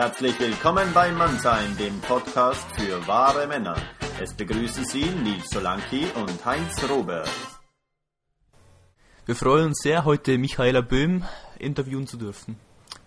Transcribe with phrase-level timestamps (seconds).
[0.00, 3.74] Herzlich willkommen bei Mannsein, dem Podcast für wahre Männer.
[4.22, 7.28] Es begrüßen Sie Nils Solanki und Heinz Robert.
[9.26, 11.24] Wir freuen uns sehr, heute Michaela Böhm
[11.58, 12.60] interviewen zu dürfen.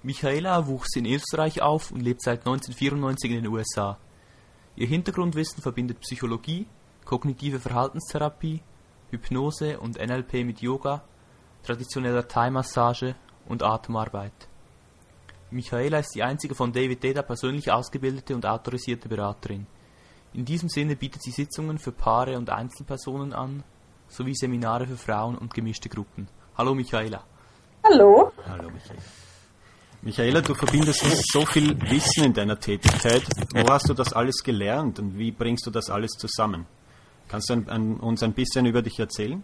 [0.04, 3.98] Michaela wuchs in Österreich auf und lebt seit 1994 in den USA.
[4.76, 6.68] Ihr Hintergrundwissen verbindet Psychologie,
[7.06, 8.64] kognitive Verhaltenstherapie,
[9.12, 11.06] Hypnose und NLP mit Yoga,
[11.64, 13.16] traditioneller Thai-Massage
[13.48, 14.51] und Atemarbeit.
[15.52, 19.68] Michaela ist die einzige von David Deda persönlich ausgebildete und autorisierte Beraterin.
[20.34, 23.64] In diesem Sinne bietet sie Sitzungen für Paare und Einzelpersonen an,
[24.08, 26.30] sowie Seminare für Frauen und gemischte Gruppen.
[26.58, 27.26] Hallo Michaela.
[27.84, 28.32] Hallo.
[28.48, 29.02] Hallo Michaela.
[30.04, 33.24] Michaela, du verbindest so viel Wissen in deiner Tätigkeit.
[33.54, 36.66] Wo hast du das alles gelernt und wie bringst du das alles zusammen?
[37.28, 39.44] Kannst du ein, ein, uns ein bisschen über dich erzählen?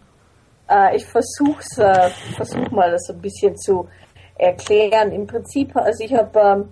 [0.68, 3.88] Äh, ich versuche äh, versuch mal, das ein bisschen zu
[4.38, 5.12] erklären.
[5.12, 6.68] Im Prinzip, also ich habe, ähm,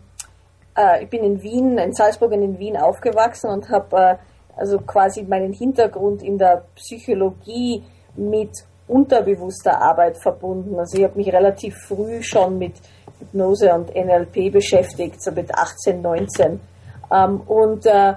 [0.77, 4.17] äh, ich bin in Wien, in Salzburg und in Wien aufgewachsen und habe äh,
[4.57, 7.83] also quasi meinen Hintergrund in der Psychologie
[8.15, 8.51] mit
[8.89, 10.79] unterbewusster Arbeit verbunden.
[10.79, 12.75] Also ich habe mich relativ früh schon mit
[13.19, 16.61] Hypnose und NLP beschäftigt, so mit 18, 19.
[17.13, 18.15] Ähm, und äh,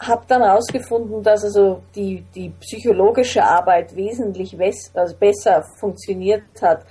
[0.00, 4.56] habe dann herausgefunden, dass also die, die psychologische Arbeit wesentlich
[4.94, 6.84] also besser funktioniert hat,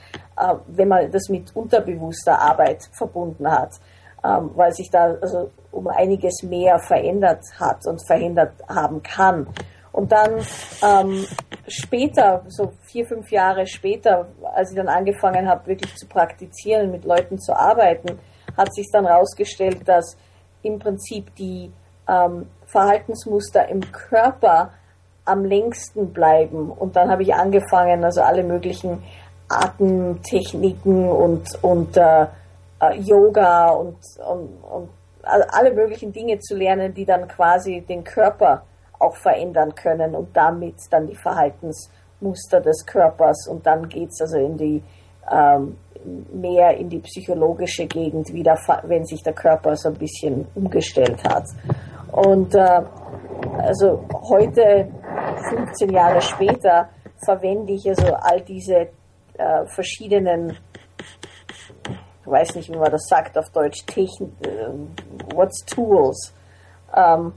[0.68, 3.72] wenn man das mit unterbewusster Arbeit verbunden hat,
[4.24, 9.48] ähm, weil sich da also um einiges mehr verändert hat und verändert haben kann.
[9.92, 10.40] Und dann
[10.84, 11.26] ähm,
[11.68, 17.06] später, so vier, fünf Jahre später, als ich dann angefangen habe, wirklich zu praktizieren, mit
[17.06, 18.20] Leuten zu arbeiten,
[18.56, 20.18] hat sich dann herausgestellt, dass
[20.62, 21.72] im Prinzip die
[22.08, 24.72] ähm, Verhaltensmuster im Körper
[25.26, 26.72] am längsten bleiben.
[26.72, 29.04] Und dann habe ich angefangen, also alle möglichen
[29.50, 32.28] Atemtechniken und, und äh,
[32.82, 34.90] äh, Yoga und, und, und
[35.24, 38.64] alle möglichen Dinge zu lernen, die dann quasi den Körper
[39.00, 44.38] auch verändern können und damit dann die Verhaltensmuster des Körpers und dann geht es also
[44.38, 44.84] in die
[45.32, 45.78] ähm,
[46.34, 51.46] mehr in die psychologische Gegend wieder, wenn sich der Körper so ein bisschen umgestellt hat.
[52.12, 52.82] Und äh,
[53.58, 54.88] also heute,
[55.50, 56.90] 15 Jahre später,
[57.24, 58.88] verwende ich also all diese
[59.40, 60.58] äh, verschiedenen,
[62.22, 66.34] ich weiß nicht, wie man das sagt auf Deutsch, Techn äh, what's tools?
[66.96, 67.34] Ähm,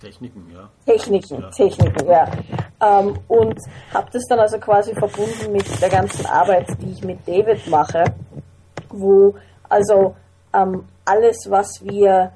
[0.00, 0.68] Techniken, ja.
[0.84, 1.50] Techniken, ja.
[1.50, 2.30] Techniken, ja.
[2.80, 3.58] Ähm, und
[3.94, 8.04] habe das dann also quasi verbunden mit der ganzen Arbeit, die ich mit David mache,
[8.88, 9.34] wo
[9.68, 10.16] also
[10.52, 12.32] ähm, alles, was wir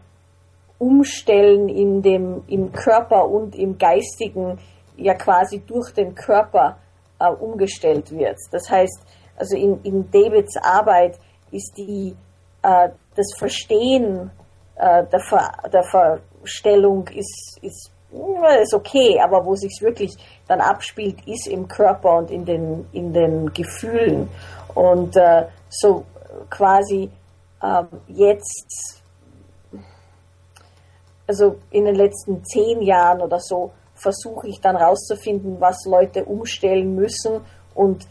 [0.79, 4.59] umstellen in dem, im Körper und im Geistigen,
[4.97, 6.79] ja quasi durch den Körper
[7.19, 8.39] äh, umgestellt wird.
[8.51, 9.01] Das heißt,
[9.37, 11.19] also in, in Davids Arbeit
[11.51, 12.17] ist die,
[12.63, 14.31] äh, das Verstehen
[14.77, 17.91] äh, der, Ver, der Verstellung ist, ist,
[18.61, 20.15] ist okay, aber wo sich wirklich
[20.47, 24.29] dann abspielt, ist im Körper und in den, in den Gefühlen.
[24.75, 26.05] Und äh, so
[26.51, 27.11] quasi
[27.63, 29.03] ähm, jetzt,
[31.27, 36.95] also in den letzten zehn Jahren oder so, versuche ich dann rauszufinden, was Leute umstellen
[36.95, 37.41] müssen
[37.75, 38.07] und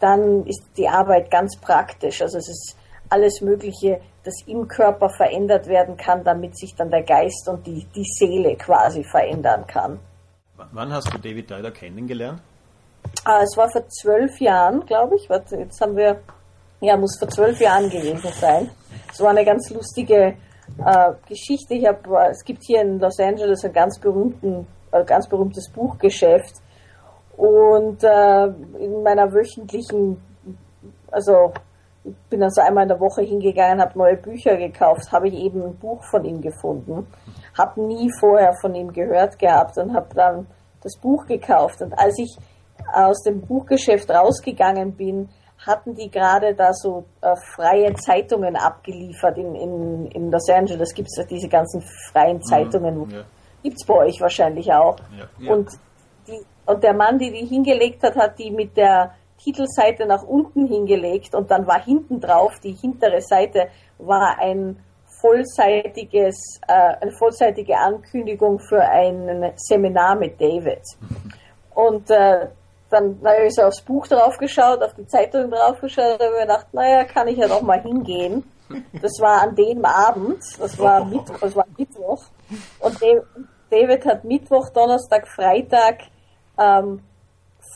[0.00, 2.22] dann ist die Arbeit ganz praktisch.
[2.22, 2.76] Also es ist
[3.08, 7.86] alles Mögliche, das im Körper verändert werden kann, damit sich dann der Geist und die,
[7.94, 10.00] die Seele quasi verändern kann.
[10.72, 12.40] Wann hast du David Dyder kennengelernt?
[13.24, 15.28] Ah, es war vor zwölf Jahren, glaube ich.
[15.28, 16.20] Warte, jetzt haben wir,
[16.80, 18.70] ja, muss vor zwölf Jahren gewesen sein.
[19.12, 20.36] Es war eine ganz lustige
[20.84, 21.74] äh, Geschichte.
[21.74, 26.60] Ich hab, es gibt hier in Los Angeles einen ganz berühmten ein ganz berühmtes Buchgeschäft.
[27.36, 28.44] Und äh,
[28.78, 30.22] in meiner wöchentlichen,
[31.10, 31.52] also
[32.04, 35.62] ich bin also einmal in der Woche hingegangen, habe neue Bücher gekauft, habe ich eben
[35.62, 37.06] ein Buch von ihm gefunden,
[37.56, 40.46] habe nie vorher von ihm gehört gehabt und habe dann
[40.82, 41.80] das Buch gekauft.
[41.80, 42.36] Und als ich
[42.92, 45.28] aus dem Buchgeschäft rausgegangen bin,
[45.64, 50.92] hatten die gerade da so äh, freie Zeitungen abgeliefert in, in, in Los Angeles.
[50.92, 53.22] Gibt es ja diese ganzen freien mhm, Zeitungen, mhm, ja.
[53.62, 54.96] Gibt es bei euch wahrscheinlich auch.
[55.16, 55.52] Ja, ja.
[55.52, 55.70] Und,
[56.26, 60.66] die, und der Mann, der die hingelegt hat, hat die mit der Titelseite nach unten
[60.66, 63.68] hingelegt und dann war hinten drauf, die hintere Seite
[63.98, 64.78] war ein
[65.20, 70.82] vollseitiges, äh, eine vollseitige Ankündigung für ein Seminar mit David.
[71.74, 72.48] Und äh,
[72.90, 76.34] dann habe ich so aufs Buch drauf geschaut, auf die Zeitung drauf geschaut und habe
[76.34, 78.44] mir gedacht, naja, kann ich ja doch mal hingehen.
[79.00, 82.24] Das war an dem Abend, das war Mittwoch, das war Mittwoch.
[82.80, 82.98] Und
[83.70, 86.02] David hat Mittwoch, Donnerstag, Freitag
[86.58, 87.00] ähm,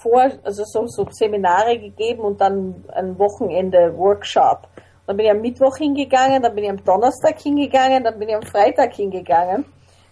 [0.02, 4.68] vor, also so, so Seminare gegeben und dann ein Wochenende Workshop.
[5.06, 8.34] Dann bin ich am Mittwoch hingegangen, dann bin ich am Donnerstag hingegangen, dann bin ich
[8.34, 9.64] am Freitag hingegangen.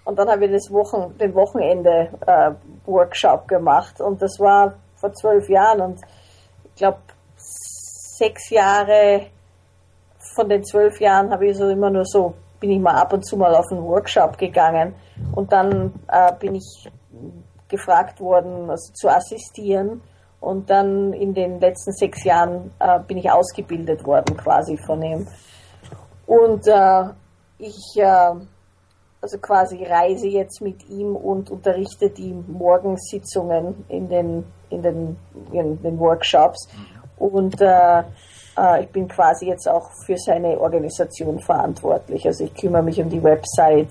[0.04, 2.52] Und dann habe ich das Wochen, den Wochenende äh,
[2.86, 4.00] Workshop gemacht.
[4.00, 5.80] Und das war vor zwölf Jahren.
[5.80, 6.00] Und
[6.64, 6.98] ich glaube,
[7.36, 9.26] sechs Jahre
[10.34, 12.34] von den zwölf Jahren habe ich so immer nur so,
[12.64, 14.94] bin ich mal ab und zu mal auf einen Workshop gegangen.
[15.34, 16.88] Und dann äh, bin ich
[17.68, 20.00] gefragt worden, also zu assistieren.
[20.40, 25.26] Und dann in den letzten sechs Jahren äh, bin ich ausgebildet worden quasi von ihm.
[26.24, 27.04] Und äh,
[27.58, 28.32] ich äh,
[29.20, 35.16] also quasi reise jetzt mit ihm und unterrichte die Morgensitzungen in den, in den,
[35.52, 36.66] in den Workshops.
[37.18, 38.04] Und äh,
[38.82, 42.26] ich bin quasi jetzt auch für seine Organisation verantwortlich.
[42.26, 43.90] Also ich kümmere mich um die Website,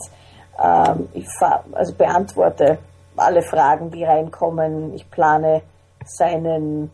[0.62, 1.28] ähm, ich
[1.74, 2.78] also beantworte
[3.16, 4.94] alle Fragen, die reinkommen.
[4.94, 5.62] Ich plane
[6.06, 6.90] seinen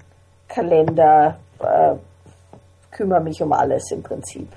[0.47, 1.95] Kalender, äh,
[2.91, 4.49] kümmere mich um alles im Prinzip.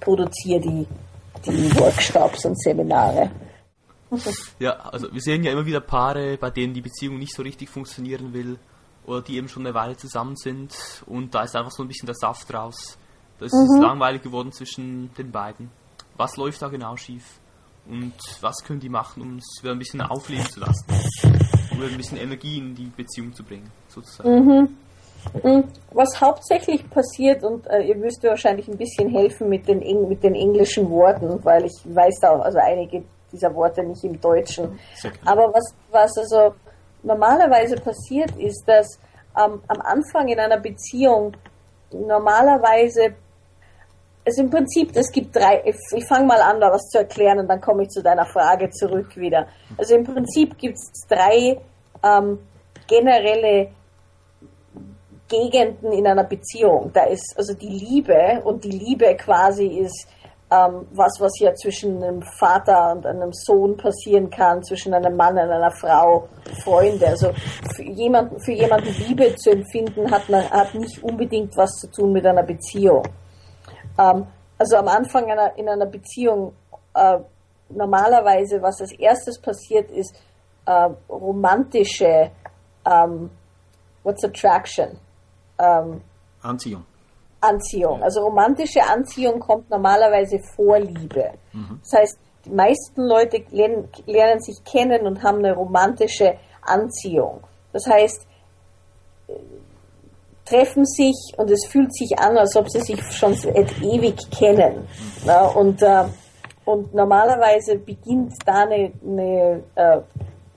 [0.00, 0.86] Produziere die,
[1.46, 3.30] die Workshops und Seminare.
[4.58, 7.70] Ja, also wir sehen ja immer wieder Paare, bei denen die Beziehung nicht so richtig
[7.70, 8.58] funktionieren will
[9.06, 10.74] oder die eben schon eine Weile zusammen sind
[11.06, 12.98] und da ist einfach so ein bisschen der Saft raus.
[13.38, 13.76] Da ist mhm.
[13.76, 15.70] es langweilig geworden zwischen den beiden.
[16.16, 17.40] Was läuft da genau schief?
[17.88, 20.84] Und was können die machen, um es wieder ein bisschen aufleben zu lassen?
[21.72, 24.44] Um ein bisschen Energie in die Beziehung zu bringen, sozusagen.
[24.44, 24.76] Mhm.
[25.42, 25.64] mhm.
[25.90, 30.22] Was hauptsächlich passiert, und äh, ihr müsst mir wahrscheinlich ein bisschen helfen mit den, mit
[30.22, 33.02] den englischen Worten, weil ich weiß da auch also einige
[33.32, 34.78] dieser Worte nicht im Deutschen.
[35.24, 36.54] Aber was, was also
[37.02, 38.98] normalerweise passiert ist, dass
[39.38, 41.36] ähm, am Anfang in einer Beziehung
[41.90, 43.14] normalerweise
[44.24, 47.40] also im Prinzip, es gibt drei, ich, ich fange mal an, da was zu erklären
[47.40, 49.48] und dann komme ich zu deiner Frage zurück wieder.
[49.76, 51.60] Also im Prinzip gibt es drei
[52.04, 52.38] ähm,
[52.86, 53.70] generelle
[55.28, 56.90] Gegenden in einer Beziehung.
[56.92, 60.06] Da ist also die Liebe und die Liebe quasi ist
[60.52, 65.34] ähm, was, was ja zwischen einem Vater und einem Sohn passieren kann, zwischen einem Mann
[65.34, 66.28] und einer Frau,
[66.62, 67.08] Freunde.
[67.08, 67.32] Also
[67.74, 72.12] für jemanden, für jemanden Liebe zu empfinden, hat, man, hat nicht unbedingt was zu tun
[72.12, 73.02] mit einer Beziehung.
[73.98, 74.26] Ähm,
[74.58, 76.52] also am Anfang einer, in einer Beziehung
[76.94, 77.18] äh,
[77.70, 80.14] normalerweise, was als erstes passiert, ist
[80.66, 82.30] äh, romantische
[82.84, 83.30] ähm,
[84.02, 84.98] What's Attraction?
[85.58, 86.02] Ähm,
[86.42, 86.84] Anziehung.
[87.42, 88.02] Anziehung.
[88.02, 91.32] Also romantische Anziehung kommt normalerweise vor Liebe.
[91.52, 91.80] Mhm.
[91.82, 97.40] Das heißt, die meisten Leute lernen, lernen, sich kennen und haben eine romantische Anziehung.
[97.72, 98.26] Das heißt,
[100.44, 104.88] treffen sich und es fühlt sich an, als ob sie sich schon seit ewig kennen.
[105.24, 106.04] Ja, und, äh,
[106.64, 110.00] und normalerweise beginnt da eine, eine äh,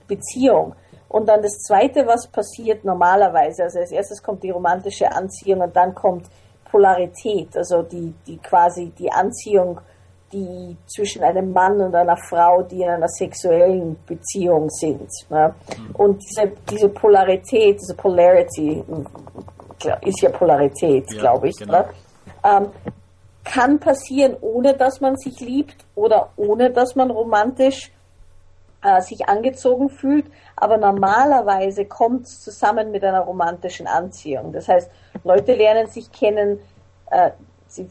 [0.06, 0.74] Beziehung.
[1.08, 5.74] Und dann das Zweite, was passiert normalerweise, also als erstes kommt die romantische Anziehung und
[5.74, 6.26] dann kommt
[6.76, 9.80] Polarität, also die, die quasi die Anziehung,
[10.30, 15.08] die zwischen einem Mann und einer Frau, die in einer sexuellen Beziehung sind.
[15.30, 15.54] Ne?
[15.94, 18.84] Und diese, diese Polarität, diese Polarity,
[20.02, 21.78] ist ja Polarität, ja, glaube ich, genau.
[21.78, 21.88] ne?
[22.44, 22.66] ähm,
[23.42, 27.90] kann passieren, ohne dass man sich liebt oder ohne dass man romantisch
[28.82, 30.26] äh, sich angezogen fühlt,
[30.56, 34.52] aber normalerweise kommt es zusammen mit einer romantischen Anziehung.
[34.52, 34.90] Das heißt,
[35.24, 36.60] Leute lernen sich kennen,
[37.10, 37.30] äh,
[37.66, 37.88] sie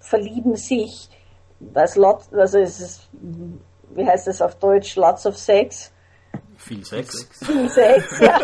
[0.00, 1.08] verlieben sich,
[1.60, 3.08] das lot, also es ist,
[3.90, 5.92] wie heißt das auf Deutsch, lots of sex.
[6.56, 7.28] Viel Sex.
[7.44, 8.38] Viel Sex, ja.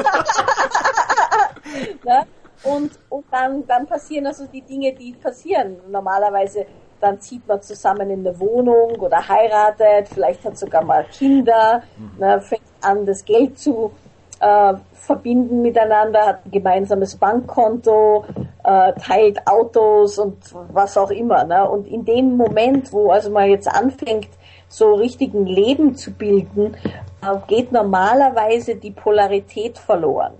[2.04, 2.26] ja.
[2.64, 5.76] Und, und dann, dann passieren also die Dinge, die passieren.
[5.90, 6.66] Normalerweise
[7.04, 12.18] dann zieht man zusammen in eine Wohnung oder heiratet, vielleicht hat sogar mal Kinder, mhm.
[12.18, 13.92] ne, fängt an, das Geld zu
[14.40, 18.24] äh, verbinden miteinander, hat ein gemeinsames Bankkonto,
[18.62, 20.36] äh, teilt Autos und
[20.72, 21.44] was auch immer.
[21.44, 21.68] Ne?
[21.68, 24.28] Und in dem Moment, wo also man jetzt anfängt,
[24.68, 26.74] so richtigen Leben zu bilden,
[27.22, 30.34] äh, geht normalerweise die Polarität verloren.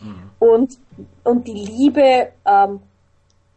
[0.00, 0.30] Mhm.
[0.38, 0.78] Und,
[1.24, 2.80] und die Liebe ähm,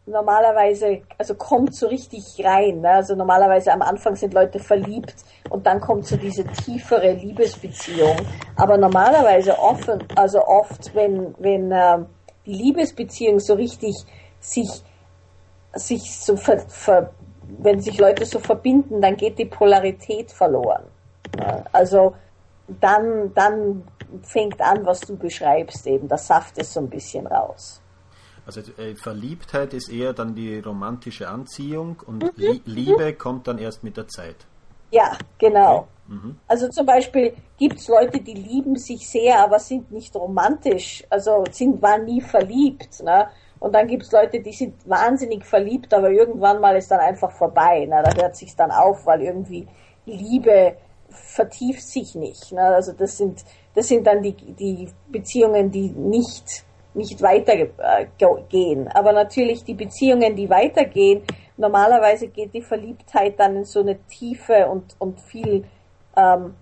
[0.06, 2.80] normalerweise, also kommt so richtig rein.
[2.80, 2.90] Ne?
[2.90, 5.14] Also normalerweise am Anfang sind Leute verliebt
[5.50, 8.16] und dann kommt so diese tiefere Liebesbeziehung.
[8.56, 11.98] Aber normalerweise offen, also oft, wenn, wenn äh,
[12.46, 13.94] die Liebesbeziehung so richtig
[14.40, 14.82] sich,
[15.74, 17.10] sich so ver, ver,
[17.58, 20.84] wenn sich Leute so verbinden, dann geht die Polarität verloren.
[21.38, 21.64] Ja?
[21.72, 22.14] Also
[22.80, 23.84] dann, dann
[24.22, 26.08] fängt an, was du beschreibst eben.
[26.08, 27.81] Der Saft ist so ein bisschen raus.
[28.46, 32.60] Also äh, Verliebtheit ist eher dann die romantische Anziehung und mhm.
[32.64, 34.36] Liebe kommt dann erst mit der Zeit.
[34.90, 35.76] Ja, genau.
[35.76, 35.86] Okay.
[36.08, 36.36] Mhm.
[36.46, 41.44] Also zum Beispiel gibt es Leute, die lieben sich sehr, aber sind nicht romantisch, also
[41.50, 43.02] sind, waren nie verliebt.
[43.02, 43.28] Ne?
[43.60, 47.30] Und dann gibt es Leute, die sind wahnsinnig verliebt, aber irgendwann mal ist dann einfach
[47.30, 47.86] vorbei.
[47.88, 49.66] Na, da hört sich dann auf, weil irgendwie
[50.04, 50.76] Liebe
[51.08, 52.52] vertieft sich nicht.
[52.52, 53.44] Na, also das sind,
[53.74, 58.88] das sind dann die, die Beziehungen, die nicht, nicht weitergehen.
[58.88, 61.22] Aber natürlich die Beziehungen, die weitergehen,
[61.56, 65.64] normalerweise geht die Verliebtheit dann in so eine Tiefe und, und viel,
[66.16, 66.54] ähm,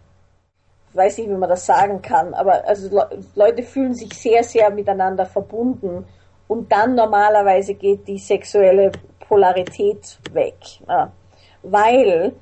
[0.92, 3.00] weiß nicht, wie man das sagen kann, aber also
[3.34, 6.04] Leute fühlen sich sehr, sehr miteinander verbunden
[6.48, 10.56] und dann normalerweise geht die sexuelle Polarität weg,
[10.88, 11.12] ja.
[11.62, 12.32] weil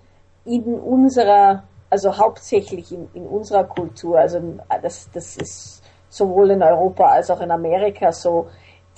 [0.47, 4.41] in unserer, also hauptsächlich in, in unserer Kultur, also
[4.83, 5.83] das, das ist
[6.19, 8.49] sowohl in Europa als auch in Amerika so,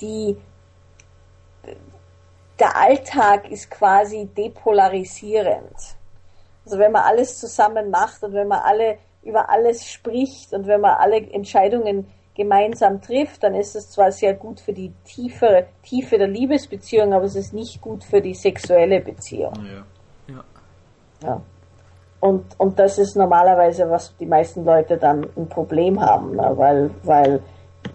[0.01, 0.35] die
[2.59, 5.75] der Alltag ist quasi depolarisierend.
[6.63, 10.81] Also wenn man alles zusammen macht und wenn man alle über alles spricht und wenn
[10.81, 16.17] man alle Entscheidungen gemeinsam trifft, dann ist es zwar sehr gut für die tiefe, Tiefe
[16.17, 19.53] der Liebesbeziehung, aber es ist nicht gut für die sexuelle Beziehung.
[19.65, 20.33] Ja.
[20.33, 20.43] ja.
[21.23, 21.41] ja.
[22.21, 26.53] Und, und das ist normalerweise, was die meisten Leute dann ein Problem haben, ne?
[26.55, 27.41] weil, weil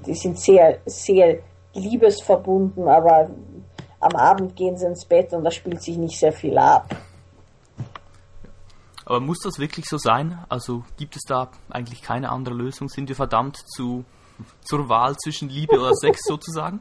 [0.04, 1.38] die sind sehr, sehr
[1.74, 3.30] liebesverbunden, aber
[4.00, 6.94] am Abend gehen sie ins Bett und da spielt sich nicht sehr viel ab.
[9.04, 10.44] Aber muss das wirklich so sein?
[10.48, 12.88] Also gibt es da eigentlich keine andere Lösung?
[12.88, 14.04] Sind wir verdammt zu,
[14.64, 16.80] zur Wahl zwischen Liebe oder Sex sozusagen?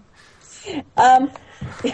[0.97, 1.29] Ähm,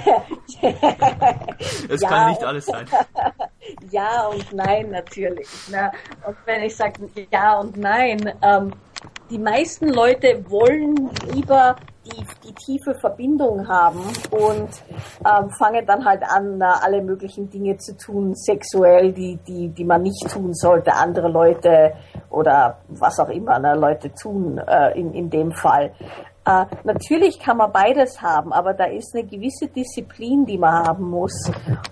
[1.90, 2.86] es ja, kann nicht alles sein.
[3.90, 5.48] ja und nein natürlich.
[5.70, 5.92] Ne?
[6.26, 8.74] Und wenn ich sage ja und nein, ähm,
[9.30, 11.76] die meisten Leute wollen lieber
[12.06, 14.02] die, die tiefe Verbindung haben
[14.32, 14.70] und
[15.26, 19.86] ähm, fangen dann halt an, na, alle möglichen Dinge zu tun, sexuell, die, die, die
[19.86, 21.94] man nicht tun sollte, andere Leute
[22.30, 25.94] oder was auch immer ne, Leute tun äh, in, in dem Fall.
[26.52, 31.10] Äh, natürlich kann man beides haben, aber da ist eine gewisse Disziplin, die man haben
[31.10, 31.34] muss,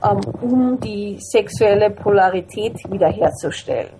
[0.04, 3.92] ähm, um die sexuelle Polarität wiederherzustellen.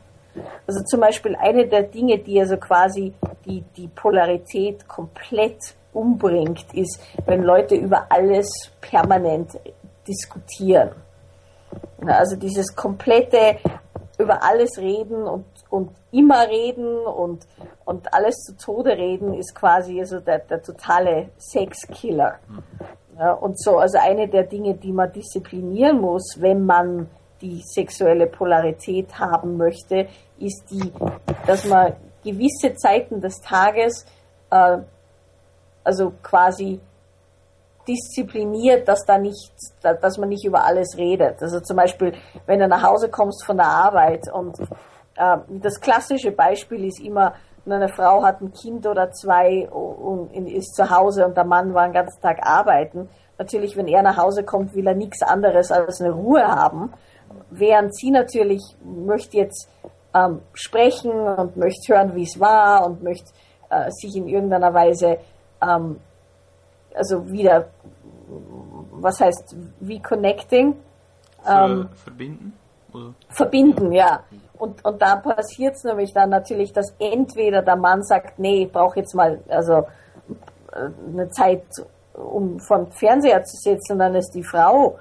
[0.68, 3.14] Also zum Beispiel eine der Dinge, die also quasi
[3.46, 5.58] die, die Polarität komplett
[5.94, 8.50] umbringt, ist, wenn Leute über alles
[8.82, 9.58] permanent
[10.08, 10.92] diskutieren.
[12.06, 13.58] Also dieses komplette
[14.18, 17.46] über alles reden und, und immer reden und,
[17.86, 22.40] und alles zu Tode reden ist quasi also der, der totale Sexkiller.
[23.18, 27.10] Ja, und so, also eine der Dinge, die man disziplinieren muss, wenn man
[27.42, 30.08] die sexuelle Polarität haben möchte,
[30.40, 30.92] ist die,
[31.46, 34.06] dass man gewisse Zeiten des Tages
[34.50, 34.78] äh,
[35.84, 36.80] also quasi
[37.88, 41.42] diszipliniert, dass da nicht, dass man nicht über alles redet.
[41.42, 42.14] Also zum Beispiel,
[42.46, 44.58] wenn du nach Hause kommst von der Arbeit und
[45.50, 47.34] das klassische Beispiel ist immer,
[47.66, 51.86] eine Frau hat ein Kind oder zwei und ist zu Hause und der Mann war
[51.88, 53.10] den ganzen Tag arbeiten.
[53.38, 56.94] Natürlich, wenn er nach Hause kommt, will er nichts anderes als eine Ruhe haben.
[57.52, 59.70] Während sie natürlich möchte jetzt
[60.14, 63.32] ähm, sprechen und möchte hören, wie es war und möchte
[63.70, 65.20] äh, sich in irgendeiner Weise
[65.62, 66.00] ähm,
[66.96, 67.70] also wieder,
[68.92, 70.76] was heißt reconnecting?
[71.48, 72.54] Ähm, verbinden?
[72.94, 73.14] Oder?
[73.30, 74.24] Verbinden, ja.
[74.58, 78.72] Und, und da passiert es nämlich dann natürlich, dass entweder der Mann sagt, nee, ich
[78.72, 79.88] brauche jetzt mal also
[80.74, 81.64] äh, eine Zeit,
[82.14, 84.98] um vom Fernseher zu sitzen, und dann ist die Frau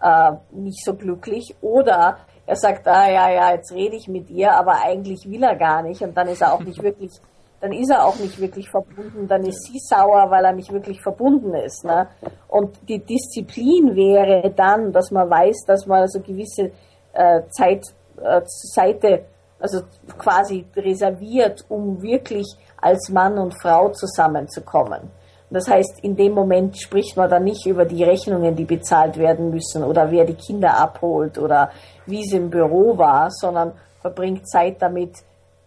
[0.00, 4.52] äh, nicht so glücklich, oder er sagt, ah ja, ja, jetzt rede ich mit ihr,
[4.52, 7.20] aber eigentlich will er gar nicht und dann ist er auch nicht wirklich
[7.60, 11.00] dann ist er auch nicht wirklich verbunden, dann ist sie sauer, weil er nicht wirklich
[11.02, 11.84] verbunden ist.
[11.84, 12.08] Ne?
[12.48, 16.72] Und die Disziplin wäre dann, dass man weiß, dass man also gewisse
[17.12, 17.84] äh, Zeit
[18.22, 19.24] äh, Seite,
[19.58, 19.82] also
[20.18, 22.46] quasi reserviert, um wirklich
[22.80, 25.10] als Mann und Frau zusammenzukommen.
[25.50, 29.50] Das heißt, in dem Moment spricht man dann nicht über die Rechnungen, die bezahlt werden
[29.50, 31.70] müssen oder wer die Kinder abholt oder
[32.06, 35.12] wie es im Büro war, sondern verbringt Zeit damit,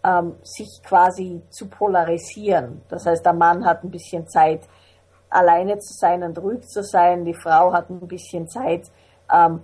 [0.02, 2.82] ähm, sich quasi zu polarisieren.
[2.88, 4.62] Das heißt, der Mann hat ein bisschen Zeit,
[5.28, 7.24] alleine zu sein und ruhig zu sein.
[7.24, 8.90] Die Frau hat ein bisschen Zeit,
[9.32, 9.60] ähm,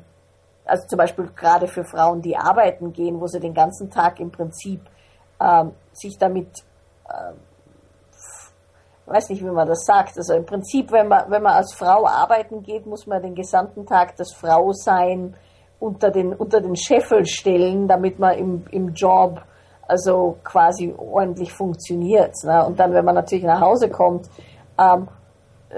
[0.64, 4.30] also zum Beispiel gerade für Frauen, die arbeiten gehen, wo sie den ganzen Tag im
[4.30, 4.80] Prinzip
[5.40, 6.48] ähm, sich damit,
[7.08, 7.32] äh,
[9.06, 10.16] weiß nicht, wie man das sagt.
[10.16, 13.86] Also im Prinzip, wenn man, wenn man als Frau arbeiten geht, muss man den gesamten
[13.86, 15.34] Tag das Frausein
[15.80, 19.40] unter den, unter den Scheffel stellen, damit man im, im Job
[19.88, 22.34] also quasi ordentlich funktioniert.
[22.44, 22.64] Ne?
[22.64, 24.28] Und dann, wenn man natürlich nach Hause kommt,
[24.78, 25.08] ähm,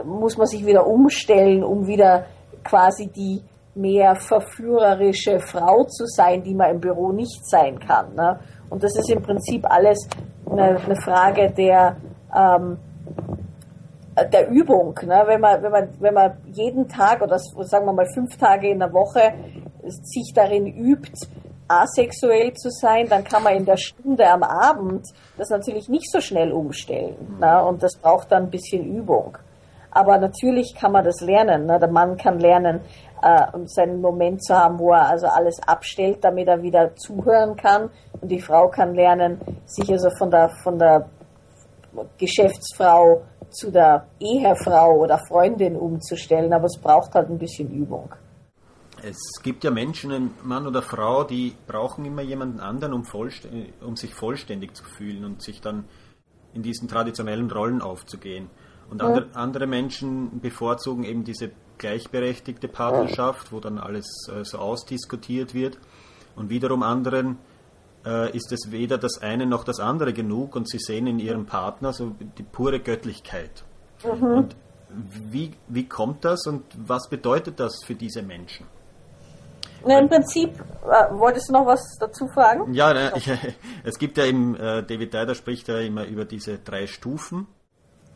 [0.05, 2.27] muss man sich wieder umstellen, um wieder
[2.63, 3.43] quasi die
[3.75, 8.15] mehr verführerische Frau zu sein, die man im Büro nicht sein kann.
[8.15, 8.39] Ne?
[8.69, 10.09] Und das ist im Prinzip alles
[10.51, 11.97] eine, eine Frage der,
[12.35, 12.79] ähm,
[14.33, 14.99] der Übung.
[15.03, 15.23] Ne?
[15.27, 18.79] Wenn, man, wenn, man, wenn man jeden Tag oder sagen wir mal fünf Tage in
[18.79, 19.33] der Woche
[19.85, 21.27] sich darin übt,
[21.69, 25.07] asexuell zu sein, dann kann man in der Stunde am Abend
[25.39, 27.39] das natürlich nicht so schnell umstellen.
[27.41, 27.65] Ne?
[27.65, 29.39] Und das braucht dann ein bisschen Übung.
[29.91, 31.67] Aber natürlich kann man das lernen.
[31.67, 31.79] Ne?
[31.79, 32.81] Der Mann kann lernen,
[33.23, 37.91] äh, seinen Moment zu haben, wo er also alles abstellt, damit er wieder zuhören kann.
[38.21, 41.09] Und die Frau kann lernen, sich also von der, von der
[42.19, 46.53] Geschäftsfrau zu der Ehefrau oder Freundin umzustellen.
[46.53, 48.13] Aber es braucht halt ein bisschen Übung.
[49.05, 53.03] Es gibt ja Menschen, ein Mann oder Frau, die brauchen immer jemanden anderen, um,
[53.85, 55.85] um sich vollständig zu fühlen und sich dann
[56.55, 58.49] in diesen traditionellen Rollen aufzugehen.
[58.91, 59.09] Und ja.
[59.09, 61.51] andere, andere, Menschen bevorzugen eben diese
[61.83, 65.79] gleichberechtigte Partnerschaft, wo dann alles äh, so ausdiskutiert wird.
[66.37, 67.39] Und wiederum anderen
[68.07, 71.45] äh, ist es weder das eine noch das andere genug und sie sehen in ihrem
[71.45, 73.65] Partner so die pure Göttlichkeit.
[74.05, 74.23] Mhm.
[74.23, 74.57] Und
[75.31, 78.67] wie, wie kommt das und was bedeutet das für diese Menschen?
[79.85, 82.73] Na, Im Prinzip, äh, wolltest du noch was dazu fragen?
[82.73, 83.29] Ja, ne, ich,
[83.85, 87.49] es gibt ja im, äh, David Dyer spricht ja immer über diese drei Stufen.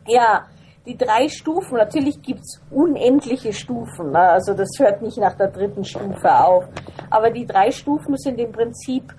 [0.07, 0.47] Ja,
[0.87, 4.19] die drei Stufen, natürlich gibt es unendliche Stufen, ne?
[4.19, 6.65] also das hört nicht nach der dritten Stufe auf,
[7.09, 9.13] aber die drei Stufen sind im Prinzip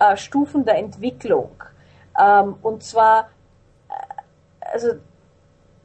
[0.00, 1.52] äh, Stufen der Entwicklung.
[2.20, 3.30] Ähm, und zwar,
[3.88, 4.88] äh, also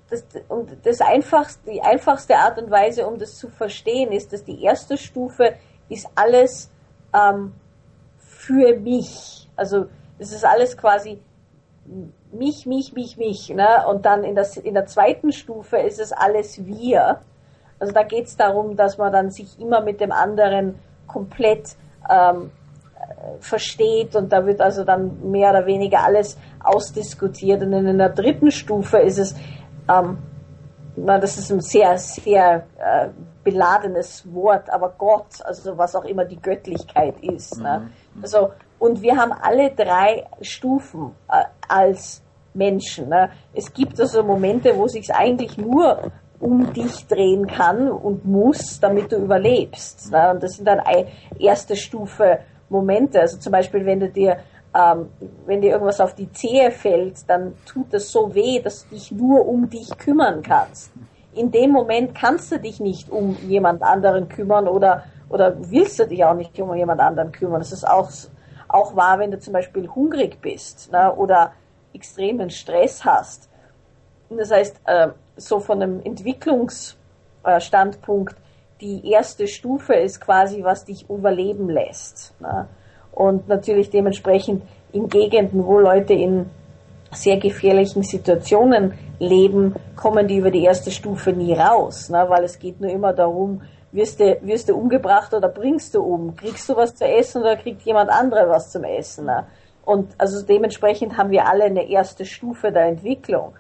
[0.10, 4.44] das, und das einfachste, die einfachste Art und Weise, um das zu verstehen, ist, dass
[4.44, 5.54] die erste Stufe
[5.90, 6.72] ist alles
[7.14, 7.54] ähm,
[8.18, 9.48] für mich.
[9.56, 9.86] Also
[10.18, 11.22] es ist alles quasi
[12.32, 13.50] mich, mich, mich, mich.
[13.50, 13.86] Ne?
[13.88, 17.22] Und dann in, das, in der zweiten Stufe ist es alles wir.
[17.80, 21.76] Also da geht es darum, dass man dann sich immer mit dem anderen komplett
[22.10, 22.52] ähm,
[23.40, 27.62] versteht und da wird also dann mehr oder weniger alles ausdiskutiert.
[27.62, 29.36] Und in der dritten Stufe ist es,
[29.90, 30.18] ähm,
[30.96, 33.10] na, das ist ein sehr, sehr äh,
[33.44, 37.60] beladenes Wort, aber Gott, also was auch immer die Göttlichkeit ist.
[37.60, 37.90] Ne?
[38.16, 38.24] Mhm.
[38.24, 42.22] Also, und wir haben alle drei Stufen äh, als
[42.54, 43.10] Menschen.
[43.10, 43.30] Ne?
[43.54, 49.12] Es gibt also Momente, wo sich eigentlich nur um dich drehen kann und muss, damit
[49.12, 50.12] du überlebst.
[50.12, 50.32] Ne?
[50.32, 50.82] Und das sind dann
[51.38, 53.20] erste Stufe Momente.
[53.20, 54.38] Also zum Beispiel, wenn du dir
[54.72, 55.10] ähm,
[55.48, 59.12] wenn dir irgendwas auf die Zehe fällt, dann tut das so weh, dass du dich
[59.12, 60.92] nur um dich kümmern kannst
[61.34, 66.06] in dem Moment kannst du dich nicht um jemand anderen kümmern oder, oder willst du
[66.06, 67.60] dich auch nicht um jemand anderen kümmern.
[67.60, 68.10] Das ist auch,
[68.70, 71.54] auch wahr, wenn du zum Beispiel hungrig bist ne, oder
[71.94, 73.50] extremen Stress hast.
[74.30, 78.36] Und das heißt, äh, so von einem Entwicklungsstandpunkt,
[78.82, 82.40] die erste Stufe ist quasi, was dich überleben lässt.
[82.40, 82.68] Ne?
[83.12, 84.62] Und natürlich dementsprechend
[84.94, 86.52] in Gegenden, wo Leute in
[87.12, 92.24] sehr gefährlichen Situationen leben, kommen die über die erste Stufe nie raus, ne?
[92.30, 96.36] weil es geht nur immer darum, wirst du, wirst du umgebracht oder bringst du um?
[96.36, 99.26] Kriegst du was zu essen oder kriegt jemand andere was zum Essen?
[99.26, 99.48] Ne?
[99.84, 103.54] Und also dementsprechend haben wir alle eine erste Stufe der Entwicklung.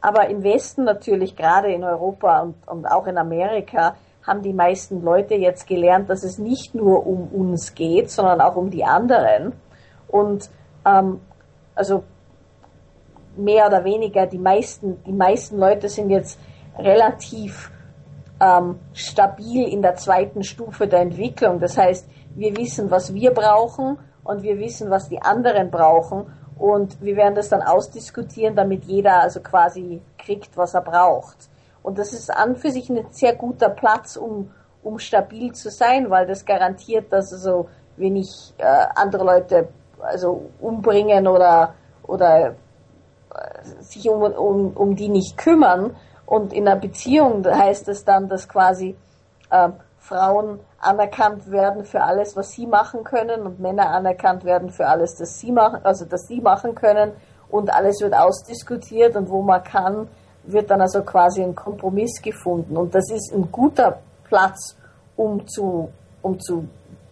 [0.00, 5.02] Aber im Westen natürlich, gerade in Europa und, und auch in Amerika, haben die meisten
[5.02, 9.52] Leute jetzt gelernt, dass es nicht nur um uns geht, sondern auch um die anderen.
[10.08, 10.50] Und
[10.84, 11.20] ähm,
[11.74, 12.04] also
[13.36, 16.40] mehr oder weniger die meisten, die meisten Leute sind jetzt
[16.78, 17.70] relativ
[18.40, 21.60] ähm, stabil in der zweiten Stufe der Entwicklung.
[21.60, 26.26] Das heißt, wir wissen, was wir brauchen und wir wissen, was die anderen brauchen
[26.58, 31.36] und wir werden das dann ausdiskutieren, damit jeder also quasi kriegt, was er braucht.
[31.82, 34.50] Und das ist an für sich ein sehr guter Platz, um,
[34.82, 39.68] um stabil zu sein, weil das garantiert, dass also wenig äh, andere Leute
[40.00, 42.54] also umbringen oder oder
[43.80, 45.96] sich um, um, um die nicht kümmern.
[46.26, 48.96] Und in einer Beziehung heißt es dann, dass quasi
[49.50, 54.86] äh, Frauen anerkannt werden für alles, was sie machen können und Männer anerkannt werden für
[54.86, 57.12] alles, das sie machen, also das sie machen können
[57.48, 60.08] und alles wird ausdiskutiert und wo man kann,
[60.44, 64.76] wird dann also quasi ein Kompromiss gefunden und das ist ein guter Platz,
[65.16, 65.90] um zu,
[66.22, 66.68] um zu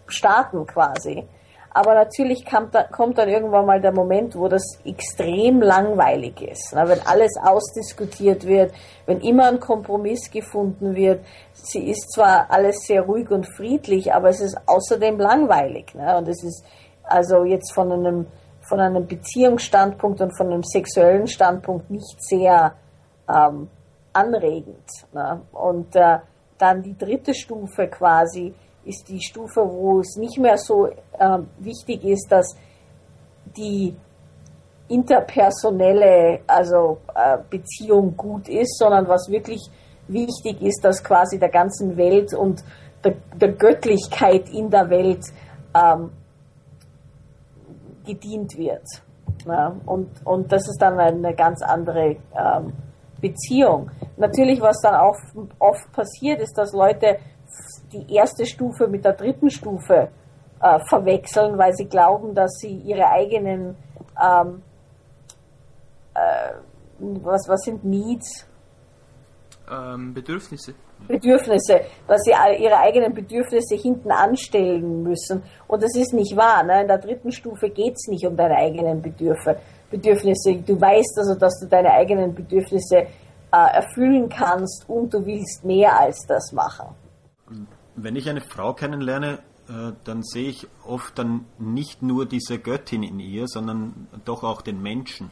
[0.06, 1.26] starten quasi.
[1.76, 6.72] Aber natürlich kommt, da, kommt dann irgendwann mal der Moment, wo das extrem langweilig ist.
[6.72, 6.84] Ne?
[6.86, 8.72] Wenn alles ausdiskutiert wird,
[9.06, 11.24] wenn immer ein Kompromiss gefunden wird.
[11.52, 15.92] Sie ist zwar alles sehr ruhig und friedlich, aber es ist außerdem langweilig.
[15.96, 16.16] Ne?
[16.16, 16.64] Und es ist
[17.02, 18.26] also jetzt von einem,
[18.60, 22.72] von einem Beziehungsstandpunkt und von einem sexuellen Standpunkt nicht sehr
[23.28, 23.68] ähm,
[24.12, 24.88] anregend.
[25.12, 25.40] Ne?
[25.50, 26.18] Und äh,
[26.56, 28.54] dann die dritte Stufe quasi
[28.84, 32.54] ist die Stufe, wo es nicht mehr so äh, wichtig ist, dass
[33.56, 33.94] die
[34.88, 39.60] interpersonelle, also äh, Beziehung gut ist, sondern was wirklich
[40.08, 42.62] wichtig ist, dass quasi der ganzen Welt und
[43.02, 45.24] der, der Göttlichkeit in der Welt
[45.74, 46.10] ähm,
[48.04, 48.84] gedient wird.
[49.46, 52.72] Ja, und, und das ist dann eine ganz andere ähm,
[53.20, 53.90] Beziehung.
[54.16, 55.16] Natürlich, was dann auch
[55.58, 57.18] oft passiert, ist, dass Leute
[57.94, 60.08] die erste Stufe mit der dritten Stufe
[60.60, 63.76] äh, verwechseln, weil sie glauben, dass sie ihre eigenen
[64.20, 64.62] ähm,
[66.14, 66.54] äh,
[66.98, 68.46] was, was sind Needs?
[69.70, 70.74] Ähm, Bedürfnisse.
[71.08, 75.42] Bedürfnisse, dass sie ihre eigenen Bedürfnisse hinten anstellen müssen.
[75.66, 76.62] Und das ist nicht wahr.
[76.62, 76.82] Ne?
[76.82, 79.58] In der dritten Stufe geht es nicht um deine eigenen Bedürfe,
[79.90, 80.54] Bedürfnisse.
[80.56, 83.06] Du weißt also, dass du deine eigenen Bedürfnisse äh,
[83.50, 86.94] erfüllen kannst und du willst mehr als das machen.
[87.96, 93.02] Wenn ich eine Frau kennenlerne, äh, dann sehe ich oft dann nicht nur diese Göttin
[93.02, 95.30] in ihr, sondern doch auch den Menschen.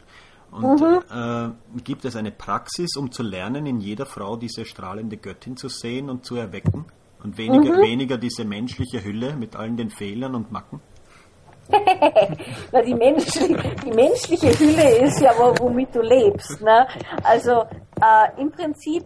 [0.51, 0.99] Und mhm.
[1.11, 5.67] äh, gibt es eine Praxis, um zu lernen, in jeder Frau diese strahlende Göttin zu
[5.67, 6.85] sehen und zu erwecken?
[7.23, 7.81] Und weniger, mhm.
[7.81, 10.81] weniger diese menschliche Hülle mit allen den Fehlern und Macken?
[12.71, 16.61] Na, die, menschliche, die menschliche Hülle ist ja, womit du lebst.
[16.61, 16.85] Ne?
[17.23, 17.63] Also
[18.01, 19.03] äh, im Prinzip,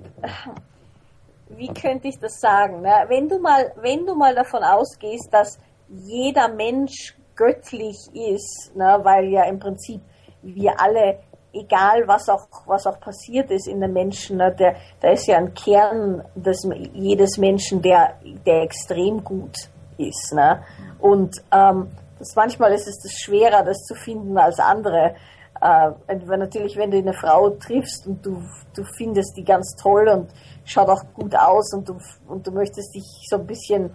[1.49, 2.81] wie könnte ich das sagen?
[2.81, 2.93] Ne?
[3.07, 8.99] Wenn, du mal, wenn du mal davon ausgehst, dass jeder Mensch göttlich ist, ne?
[9.03, 10.01] weil ja im Prinzip
[10.41, 11.19] wir alle
[11.53, 15.37] egal was auch, was auch passiert ist in den Menschen, ne, der, da ist ja
[15.37, 19.55] ein Kern des, jedes Menschen, der, der extrem gut
[19.97, 20.33] ist.
[20.33, 20.63] Ne?
[20.99, 25.15] Und ähm, das, manchmal ist es das schwerer, das zu finden als andere.
[25.61, 28.43] Äh, natürlich, wenn du eine Frau triffst und du,
[28.75, 30.29] du findest die ganz toll und
[30.67, 33.91] schaut auch gut aus und du, und du möchtest dich so ein bisschen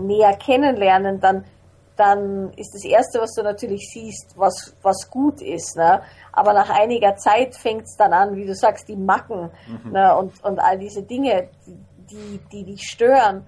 [0.00, 1.44] näher kennenlernen, dann
[1.96, 5.76] dann ist das Erste, was du natürlich siehst, was, was gut ist.
[5.76, 6.02] Ne?
[6.32, 9.92] Aber nach einiger Zeit fängt es dann an, wie du sagst, die Macken mhm.
[9.92, 10.16] ne?
[10.16, 11.50] und, und all diese Dinge,
[12.10, 13.46] die, die dich stören.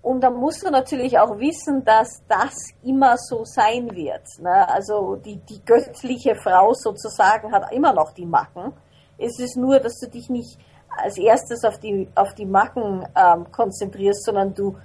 [0.00, 4.24] Und dann musst du natürlich auch wissen, dass das immer so sein wird.
[4.40, 4.66] Ne?
[4.68, 8.72] Also die, die göttliche Frau sozusagen hat immer noch die Macken.
[9.18, 10.58] Es ist nur, dass du dich nicht
[11.02, 14.76] als erstes auf die, auf die Macken ähm, konzentrierst, sondern du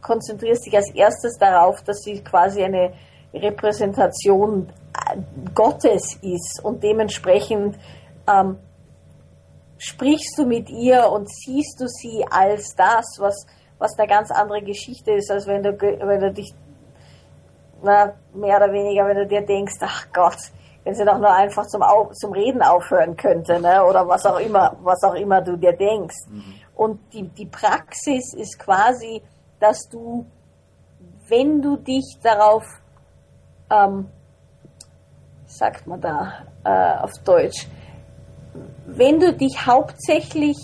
[0.00, 2.92] konzentrierst dich als erstes darauf, dass sie quasi eine
[3.32, 4.68] Repräsentation
[5.54, 7.76] Gottes ist und dementsprechend
[8.28, 8.58] ähm,
[9.78, 13.46] sprichst du mit ihr und siehst du sie als das, was,
[13.78, 16.54] was eine ganz andere Geschichte ist, als wenn du, wenn du dich,
[17.82, 20.38] na, mehr oder weniger, wenn du dir denkst, ach Gott,
[20.84, 23.84] wenn sie doch nur einfach zum, Au zum Reden aufhören könnte, ne?
[23.84, 26.28] oder was auch immer, was auch immer du dir denkst.
[26.28, 26.54] Mhm.
[26.74, 29.22] Und die, die Praxis ist quasi,
[29.60, 30.26] dass du,
[31.28, 32.64] wenn du dich darauf,
[33.70, 34.10] ähm,
[35.46, 36.32] sagt man da
[36.64, 37.66] äh, auf Deutsch,
[38.86, 40.58] wenn du dich hauptsächlich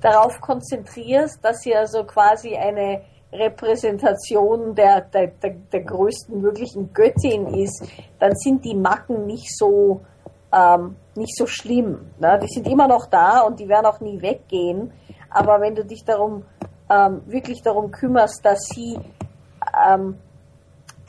[0.00, 3.02] darauf konzentrierst, dass sie also quasi eine
[3.32, 7.84] Repräsentation der, der, der, der größten möglichen Göttin ist,
[8.18, 10.00] dann sind die Macken nicht so,
[10.52, 12.10] ähm, nicht so schlimm.
[12.18, 12.38] Ne?
[12.42, 14.92] Die sind immer noch da und die werden auch nie weggehen.
[15.30, 16.44] Aber wenn du dich darum
[16.88, 18.98] ähm, wirklich darum kümmerst, dass sie
[19.86, 20.18] ähm,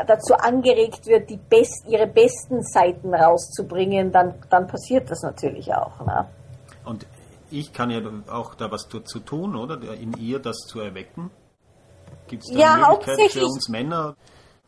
[0.06, 6.06] dazu angeregt wird, die best, ihre besten Seiten rauszubringen, dann, dann passiert das natürlich auch.
[6.06, 6.28] Ne?
[6.86, 7.06] Und
[7.50, 9.80] ich kann ja auch da was dazu tun, oder?
[9.94, 11.32] In ihr das zu erwecken.
[12.28, 14.16] Gibt es da ja, eine Möglichkeit für uns Männer?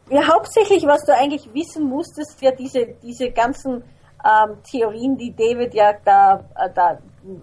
[0.09, 3.83] Ja, hauptsächlich, was du eigentlich wissen musstest, ja diese, diese ganzen
[4.25, 6.99] ähm, Theorien, die David ja da, äh, da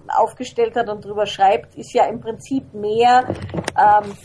[0.08, 3.24] aufgestellt hat und drüber schreibt, ist ja im Prinzip mehr
[3.78, 4.16] ähm,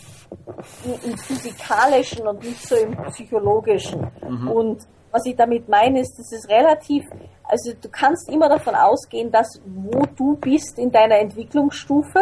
[1.04, 4.10] im, physikalischen und nicht so im psychologischen.
[4.27, 4.47] Mhm.
[4.47, 7.04] Und was ich damit meine, ist, dass es relativ,
[7.43, 12.19] also du kannst immer davon ausgehen, dass wo du bist in deiner Entwicklungsstufe,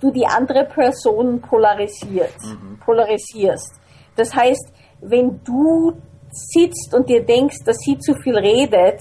[0.00, 2.44] du die andere Person polarisierst.
[2.44, 2.78] Mhm.
[2.84, 3.80] polarisierst.
[4.16, 5.92] Das heißt, wenn du
[6.30, 9.00] sitzt und dir denkst, dass sie zu viel redet,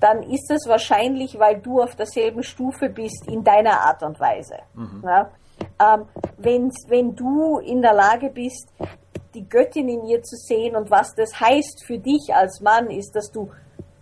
[0.00, 4.56] dann ist es wahrscheinlich, weil du auf derselben Stufe bist in deiner Art und Weise.
[4.74, 5.02] Mhm.
[5.04, 5.30] Ja?
[5.78, 6.06] Ähm,
[6.38, 8.68] wenn du in der Lage bist,
[9.34, 13.14] die Göttin in ihr zu sehen und was das heißt für dich als Mann, ist,
[13.14, 13.50] dass du,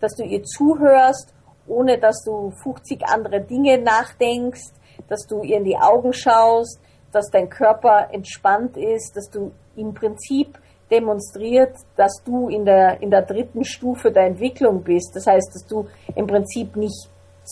[0.01, 1.35] dass du ihr zuhörst,
[1.67, 4.73] ohne dass du 50 andere Dinge nachdenkst,
[5.09, 6.81] dass du ihr in die Augen schaust,
[7.12, 10.59] dass dein Körper entspannt ist, dass du im Prinzip
[10.90, 15.14] demonstriert, dass du in der, in der dritten Stufe der Entwicklung bist.
[15.14, 17.09] Das heißt, dass du im Prinzip nicht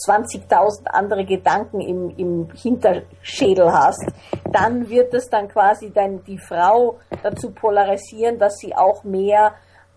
[0.07, 4.05] 20.000 andere Gedanken im, im Hinterschädel hast,
[4.53, 9.55] dann wird es dann quasi dann die Frau dazu polarisieren, dass sie auch mehr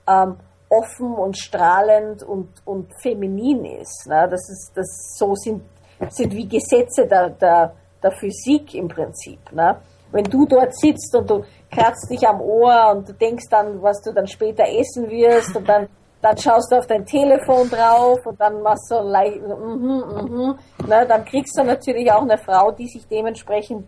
[0.08, 0.38] ähm,
[0.70, 4.08] offen und strahlend und, und feminin ist.
[4.08, 4.28] Ne?
[4.30, 5.64] Das ist, das so sind,
[6.10, 9.40] sind wie Gesetze der, der, der Physik im Prinzip.
[9.52, 9.78] Ne?
[10.12, 14.02] Wenn du dort sitzt und du kratzt dich am Ohr und du denkst dann, was
[14.02, 15.88] du dann später essen wirst und dann,
[16.22, 20.56] dann schaust du auf dein Telefon drauf und dann machst du leicht, mhm, mhm,
[20.88, 21.06] ne?
[21.08, 23.86] dann kriegst du natürlich auch eine Frau, die sich dementsprechend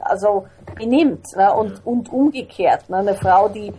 [0.00, 1.52] also benimmt ne?
[1.52, 2.88] und, und umgekehrt.
[2.90, 2.98] Ne?
[2.98, 3.72] Eine Frau, die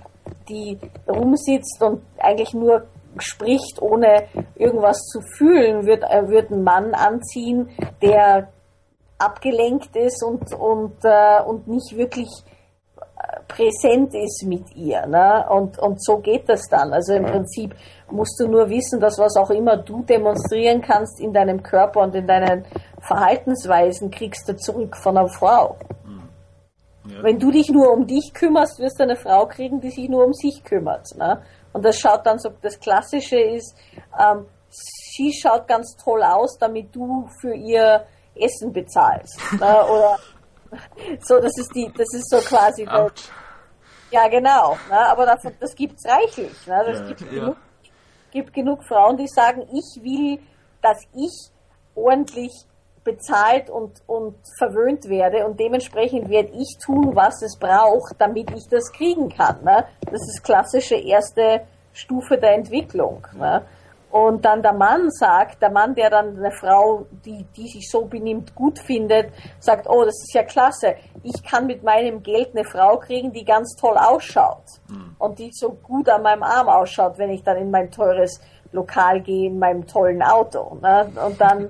[0.49, 2.85] die rumsitzt und eigentlich nur
[3.21, 4.23] spricht, ohne
[4.55, 7.69] irgendwas zu fühlen, wird, äh, wird einen Mann anziehen,
[8.01, 8.49] der
[9.17, 12.29] abgelenkt ist und, und, äh, und nicht wirklich
[12.97, 15.05] äh, präsent ist mit ihr.
[15.07, 15.45] Ne?
[15.49, 16.93] Und, und so geht das dann.
[16.93, 17.75] Also im Prinzip
[18.11, 22.15] musst du nur wissen, dass was auch immer du demonstrieren kannst in deinem Körper und
[22.15, 22.65] in deinen
[23.01, 25.77] Verhaltensweisen, kriegst du zurück von einer Frau.
[27.09, 27.23] Ja.
[27.23, 30.25] Wenn du dich nur um dich kümmerst, wirst du eine Frau kriegen, die sich nur
[30.25, 31.07] um sich kümmert.
[31.17, 31.41] Ne?
[31.77, 33.75] Und das schaut dann so, das Klassische ist,
[34.19, 39.39] ähm, sie schaut ganz toll aus, damit du für ihr Essen bezahlst.
[39.59, 39.85] ne?
[39.85, 40.17] Oder
[41.19, 43.11] so, das ist die, das ist so quasi der,
[44.09, 44.75] ja genau.
[44.89, 45.07] Ne?
[45.07, 46.65] Aber davon, das gibt's reichlich.
[46.65, 46.83] Ne?
[46.83, 47.27] Das ja, gibt, ja.
[47.27, 47.57] Genug,
[48.31, 50.39] gibt genug Frauen, die sagen, ich will,
[50.81, 51.51] dass ich
[51.93, 52.53] ordentlich
[53.07, 58.67] bezahlt und, und verwöhnt werde und dementsprechend werde ich tun, was es braucht, damit ich
[58.69, 59.63] das kriegen kann.
[59.63, 59.85] Ne?
[60.01, 61.61] Das ist klassische erste
[61.93, 63.25] Stufe der Entwicklung.
[63.39, 63.63] Ne?
[64.11, 68.05] Und dann der Mann sagt, der Mann, der dann eine Frau, die, die sich so
[68.05, 72.65] benimmt, gut findet, sagt, oh, das ist ja klasse, ich kann mit meinem Geld eine
[72.65, 75.15] Frau kriegen, die ganz toll ausschaut mhm.
[75.17, 78.41] und die so gut an meinem Arm ausschaut, wenn ich dann in mein teures
[78.73, 80.77] Lokal gehe, in meinem tollen Auto.
[80.81, 81.09] Ne?
[81.25, 81.69] Und dann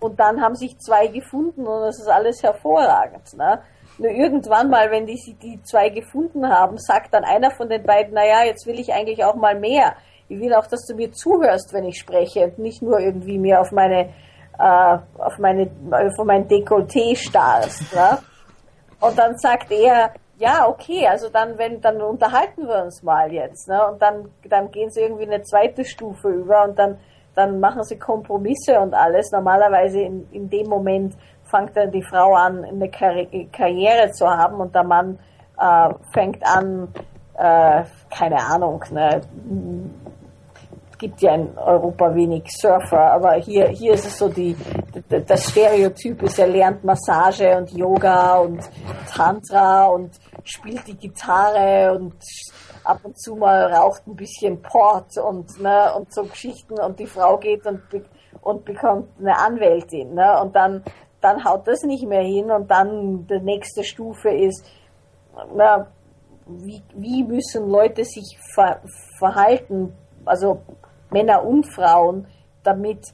[0.00, 3.34] und dann haben sich zwei gefunden und das ist alles hervorragend.
[3.36, 3.60] Ne?
[3.98, 8.14] Nur irgendwann mal, wenn die, die zwei gefunden haben, sagt dann einer von den beiden,
[8.14, 9.94] naja, jetzt will ich eigentlich auch mal mehr.
[10.28, 13.60] Ich will auch, dass du mir zuhörst, wenn ich spreche und nicht nur irgendwie mir
[13.60, 14.10] auf meine,
[14.58, 17.94] äh, auf meine, auf mein Dekolleté starrst.
[17.94, 18.18] Ne?
[19.00, 23.68] Und dann sagt er, ja, okay, also dann, wenn, dann unterhalten wir uns mal jetzt,
[23.68, 23.86] ne?
[23.86, 26.98] Und dann, dann gehen sie irgendwie eine zweite Stufe über und dann
[27.36, 29.30] dann machen sie Kompromisse und alles.
[29.30, 34.56] Normalerweise in, in dem Moment fängt dann die Frau an, eine Karri Karriere zu haben
[34.56, 35.18] und der Mann
[35.60, 36.88] äh, fängt an,
[37.34, 39.20] äh, keine Ahnung, ne,
[40.98, 44.56] gibt ja in Europa wenig Surfer, aber hier, hier ist es so die,
[45.08, 48.60] das Stereotyp ist, er lernt Massage und Yoga und
[49.14, 50.10] Tantra und
[50.42, 52.14] spielt die Gitarre und
[52.86, 57.06] ab und zu mal raucht ein bisschen Port und, ne, und so Geschichten und die
[57.06, 57.82] Frau geht und,
[58.40, 60.14] und bekommt eine Anwältin.
[60.14, 60.82] Ne, und dann,
[61.20, 64.64] dann haut das nicht mehr hin und dann die nächste Stufe ist,
[65.54, 65.86] na,
[66.46, 68.80] wie, wie müssen Leute sich ver,
[69.18, 69.92] verhalten,
[70.24, 70.60] also
[71.10, 72.26] Männer und Frauen,
[72.62, 73.12] damit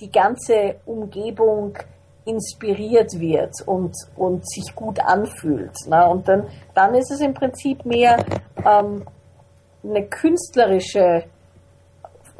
[0.00, 1.78] die ganze Umgebung
[2.24, 5.74] inspiriert wird und, und sich gut anfühlt.
[5.88, 6.08] Ne?
[6.08, 8.24] Und dann, dann ist es im Prinzip mehr
[8.66, 9.04] ähm,
[9.84, 11.24] eine künstlerische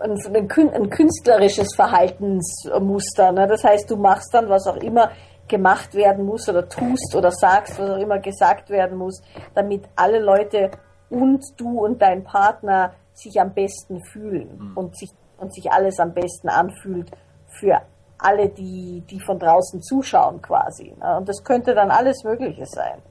[0.02, 3.32] ein, künstlerisches Verhaltensmuster.
[3.32, 3.46] Ne?
[3.46, 5.10] Das heißt, du machst dann, was auch immer
[5.48, 9.20] gemacht werden muss oder tust oder sagst, was auch immer gesagt werden muss,
[9.54, 10.70] damit alle Leute
[11.10, 14.76] und du und dein Partner sich am besten fühlen mhm.
[14.76, 17.10] und, sich, und sich alles am besten anfühlt
[17.46, 17.82] für
[18.18, 20.94] alle, die, die von draußen zuschauen quasi.
[20.98, 21.18] Ne?
[21.18, 23.02] Und das könnte dann alles Mögliche sein.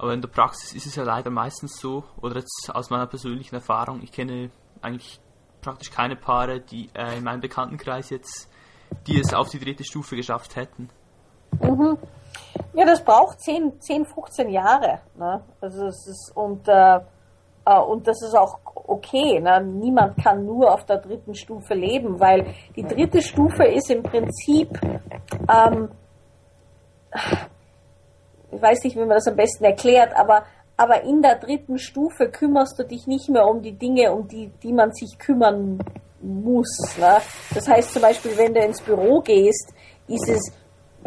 [0.00, 3.54] Aber in der Praxis ist es ja leider meistens so, oder jetzt aus meiner persönlichen
[3.56, 5.20] Erfahrung, ich kenne eigentlich
[5.60, 8.48] praktisch keine Paare, die äh, in meinem Bekanntenkreis jetzt,
[9.06, 10.88] die es auf die dritte Stufe geschafft hätten.
[11.60, 11.98] Mhm.
[12.72, 15.00] Ja, das braucht 10, 10 15 Jahre.
[15.18, 15.42] Ne?
[15.60, 17.00] Also es ist, und, äh,
[17.66, 19.38] äh, und das ist auch okay.
[19.38, 19.62] Ne?
[19.62, 24.80] Niemand kann nur auf der dritten Stufe leben, weil die dritte Stufe ist im Prinzip,
[25.46, 25.90] ähm,
[28.52, 30.44] ich weiß nicht, wie man das am besten erklärt, aber,
[30.76, 34.50] aber in der dritten Stufe kümmerst du dich nicht mehr um die Dinge, um die,
[34.62, 35.78] die man sich kümmern
[36.22, 36.96] muss.
[36.98, 37.18] Ne?
[37.54, 39.72] Das heißt zum Beispiel, wenn du ins Büro gehst,
[40.08, 40.52] ist es,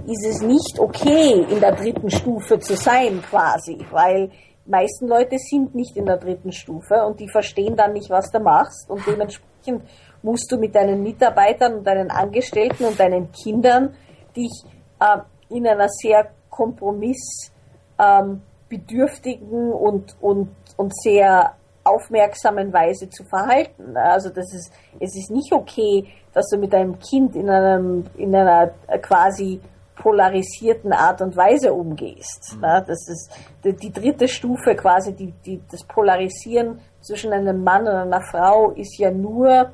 [0.06, 4.32] ist es nicht okay, in der dritten Stufe zu sein quasi, weil
[4.66, 8.40] meisten Leute sind nicht in der dritten Stufe und die verstehen dann nicht, was du
[8.40, 9.84] machst und dementsprechend
[10.22, 13.94] musst du mit deinen Mitarbeitern und deinen Angestellten und deinen Kindern
[14.36, 14.52] dich
[15.00, 15.18] äh,
[15.50, 23.98] in einer sehr kompromissbedürftigen ähm, und, und, und sehr aufmerksamen Weise zu verhalten.
[23.98, 28.36] Also das ist, es ist nicht okay, dass du mit deinem Kind in einem, in
[28.36, 29.60] einer quasi
[29.96, 32.58] polarisierten Art und Weise umgehst.
[32.58, 32.62] Mhm.
[32.62, 33.32] das ist
[33.64, 38.72] die, die, dritte Stufe quasi, die, die, das Polarisieren zwischen einem Mann und einer Frau
[38.72, 39.72] ist ja nur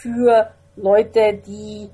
[0.00, 1.88] für Leute, die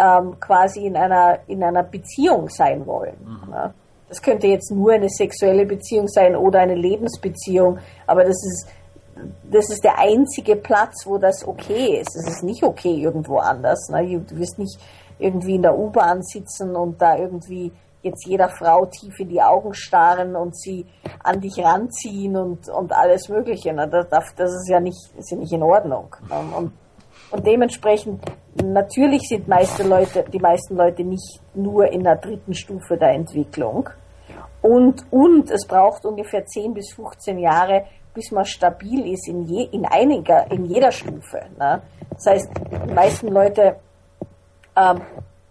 [0.00, 3.16] ähm, quasi in einer, in einer Beziehung sein wollen.
[3.20, 3.72] Mhm.
[4.08, 8.68] Das könnte jetzt nur eine sexuelle Beziehung sein oder eine Lebensbeziehung, aber das ist,
[9.50, 12.16] das ist der einzige Platz, wo das okay ist.
[12.16, 13.88] Es ist nicht okay irgendwo anders.
[13.90, 14.20] Ne?
[14.20, 14.80] Du wirst nicht
[15.18, 17.70] irgendwie in der U-Bahn sitzen und da irgendwie
[18.02, 20.86] jetzt jeder Frau tief in die Augen starren und sie
[21.22, 23.72] an dich ranziehen und, und alles Mögliche.
[23.74, 23.86] Ne?
[23.88, 26.16] Das, das ist ja nicht, ist ja nicht in Ordnung.
[26.28, 26.36] Ne?
[26.56, 26.72] Und,
[27.30, 28.22] und dementsprechend,
[28.62, 33.88] natürlich sind meiste Leute, die meisten Leute nicht nur in der dritten Stufe der Entwicklung.
[34.62, 39.64] Und, und es braucht ungefähr 10 bis 15 Jahre, bis man stabil ist in, je,
[39.72, 41.40] in, einiger, in jeder Stufe.
[41.58, 41.82] Ne?
[42.10, 42.50] Das heißt,
[42.88, 43.76] die meisten Leute
[44.76, 45.00] ähm,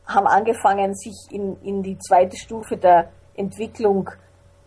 [0.06, 4.10] haben angefangen, sich in, in die zweite Stufe der Entwicklung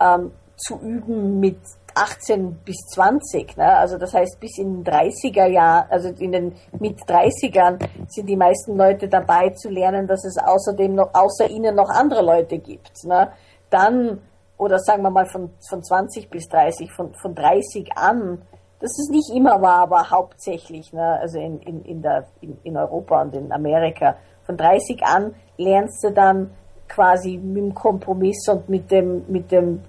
[0.00, 1.58] ähm, zu üben mit
[1.94, 3.56] 18 bis 20.
[3.56, 3.76] Ne?
[3.76, 7.78] Also das heißt, bis in den 30er Jahren, also in den mit 30ern
[8.08, 12.22] sind die meisten Leute dabei zu lernen, dass es außerdem noch, außer ihnen noch andere
[12.22, 13.04] Leute gibt.
[13.04, 13.30] Ne?
[13.70, 14.20] Dann,
[14.58, 18.42] oder sagen wir mal von, von 20 bis 30, von, von 30 an,
[18.80, 21.18] das ist nicht immer wahr, aber hauptsächlich, ne?
[21.20, 26.02] also in, in, in, der, in, in Europa und in Amerika, von 30 an lernst
[26.02, 26.50] du dann
[26.88, 29.82] quasi mit dem Kompromiss und mit dem, mit dem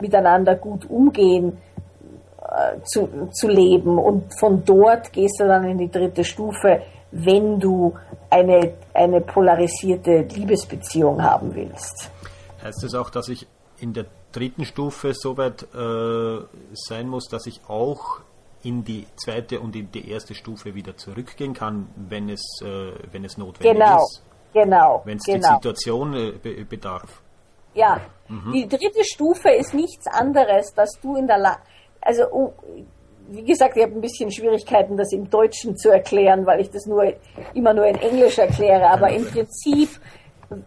[0.00, 1.58] miteinander gut umgehen
[2.42, 3.98] äh, zu, zu leben.
[3.98, 6.82] Und von dort gehst du dann in die dritte Stufe,
[7.12, 7.94] wenn du
[8.28, 12.10] eine, eine polarisierte Liebesbeziehung haben willst.
[12.62, 13.46] Heißt das auch, dass ich
[13.78, 18.20] in der dritten Stufe so weit äh, sein muss, dass ich auch
[18.62, 23.24] in die zweite und in die erste Stufe wieder zurückgehen kann, wenn es, äh, wenn
[23.24, 24.22] es notwendig genau, ist.
[24.52, 25.48] Genau, Wenn es genau.
[25.48, 27.22] die Situation äh, be bedarf.
[27.74, 28.52] Ja, mhm.
[28.52, 31.60] die dritte Stufe ist nichts anderes, dass du in der Lage,
[32.00, 32.52] also oh,
[33.28, 36.86] wie gesagt, ich habe ein bisschen Schwierigkeiten, das im Deutschen zu erklären, weil ich das
[36.86, 37.12] nur
[37.54, 39.88] immer nur in Englisch erkläre, aber im Prinzip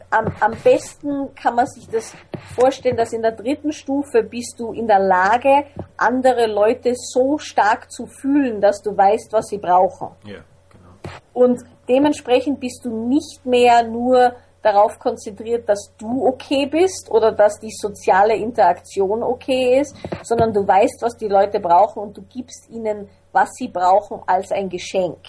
[0.09, 2.15] am, am besten kann man sich das
[2.55, 5.65] vorstellen, dass in der dritten Stufe bist du in der Lage,
[5.97, 10.09] andere Leute so stark zu fühlen, dass du weißt, was sie brauchen.
[10.25, 10.39] Ja,
[10.69, 10.93] genau.
[11.33, 17.59] Und dementsprechend bist du nicht mehr nur darauf konzentriert, dass du okay bist oder dass
[17.59, 22.69] die soziale Interaktion okay ist, sondern du weißt, was die Leute brauchen und du gibst
[22.69, 25.19] ihnen, was sie brauchen, als ein Geschenk.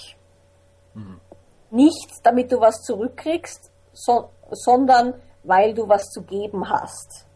[0.94, 1.20] Mhm.
[1.70, 7.26] Nicht, damit du was zurückkriegst, so, sondern weil du was zu geben hast.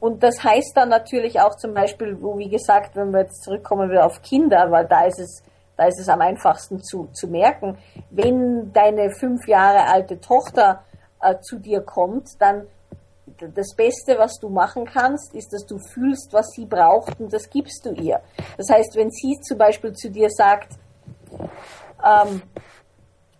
[0.00, 3.90] Und das heißt dann natürlich auch zum Beispiel, wo wie gesagt, wenn wir jetzt zurückkommen
[3.90, 5.42] wir auf Kinder, weil da ist es,
[5.76, 7.78] da ist es am einfachsten zu, zu merken,
[8.10, 10.84] wenn deine fünf Jahre alte Tochter
[11.24, 12.66] äh, zu dir kommt, dann
[13.38, 17.48] das Beste, was du machen kannst, ist, dass du fühlst, was sie braucht und das
[17.48, 18.20] gibst du ihr.
[18.56, 20.74] Das heißt, wenn sie zum Beispiel zu dir sagt,
[22.04, 22.42] ähm,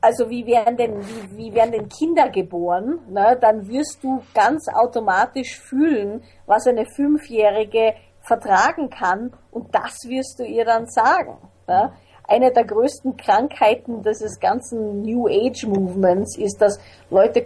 [0.01, 4.69] also wie werden denn, wie, wie werden denn Kinder geboren, ne, dann wirst du ganz
[4.69, 11.39] automatisch fühlen, was eine Fünfjährige vertragen kann und das wirst du ihr dann sagen.
[11.67, 11.93] Ne.
[12.27, 16.79] Eine der größten Krankheiten dieses ganzen New Age Movements ist, dass
[17.11, 17.45] Leute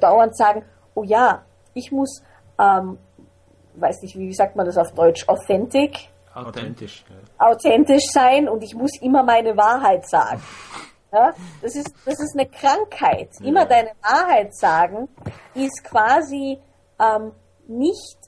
[0.00, 1.42] dauernd sagen, oh ja,
[1.74, 2.22] ich muss,
[2.58, 2.98] ähm,
[3.74, 6.08] weiß nicht, wie sagt man das auf Deutsch, authentic?
[6.34, 7.04] Authentisch.
[7.38, 10.42] Authentisch sein und ich muss immer meine Wahrheit sagen.
[11.12, 13.30] Ja, das, ist, das ist eine Krankheit.
[13.40, 13.66] Immer ja.
[13.66, 15.08] deine Wahrheit sagen
[15.54, 16.58] ist quasi
[16.98, 17.30] ähm,
[17.68, 18.18] nicht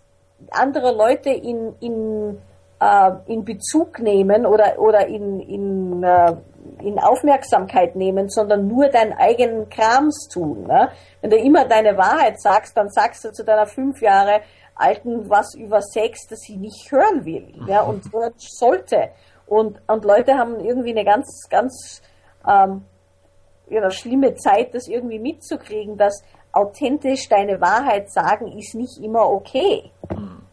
[0.50, 2.40] andere Leute in, in,
[2.80, 6.34] äh, in Bezug nehmen oder, oder in, in, äh,
[6.80, 10.64] in Aufmerksamkeit nehmen, sondern nur deinen eigenen Krams tun.
[10.66, 10.90] Ne?
[11.20, 14.40] Wenn du immer deine Wahrheit sagst, dann sagst du zu deiner fünf Jahre
[14.74, 18.04] Alten was über Sex, das sie nicht hören will ja, und
[18.36, 19.10] sollte.
[19.46, 22.02] Und, und Leute haben irgendwie eine ganz, ganz
[22.46, 22.84] ähm,
[23.68, 29.90] ja, schlimme Zeit, das irgendwie mitzukriegen, dass authentisch deine Wahrheit sagen ist nicht immer okay.
[30.10, 30.45] Mhm.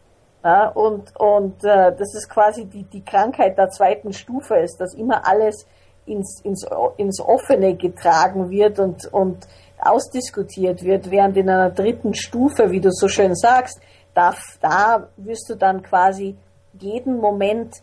[0.43, 4.93] Ja, und und äh, das ist quasi die, die Krankheit der zweiten Stufe ist, dass
[4.93, 5.65] immer alles
[6.05, 6.65] ins, ins,
[6.97, 9.47] ins Offene getragen wird und, und
[9.79, 13.79] ausdiskutiert wird, während in einer dritten Stufe, wie du so schön sagst,
[14.13, 16.37] da, da wirst du dann quasi
[16.79, 17.75] jeden Moment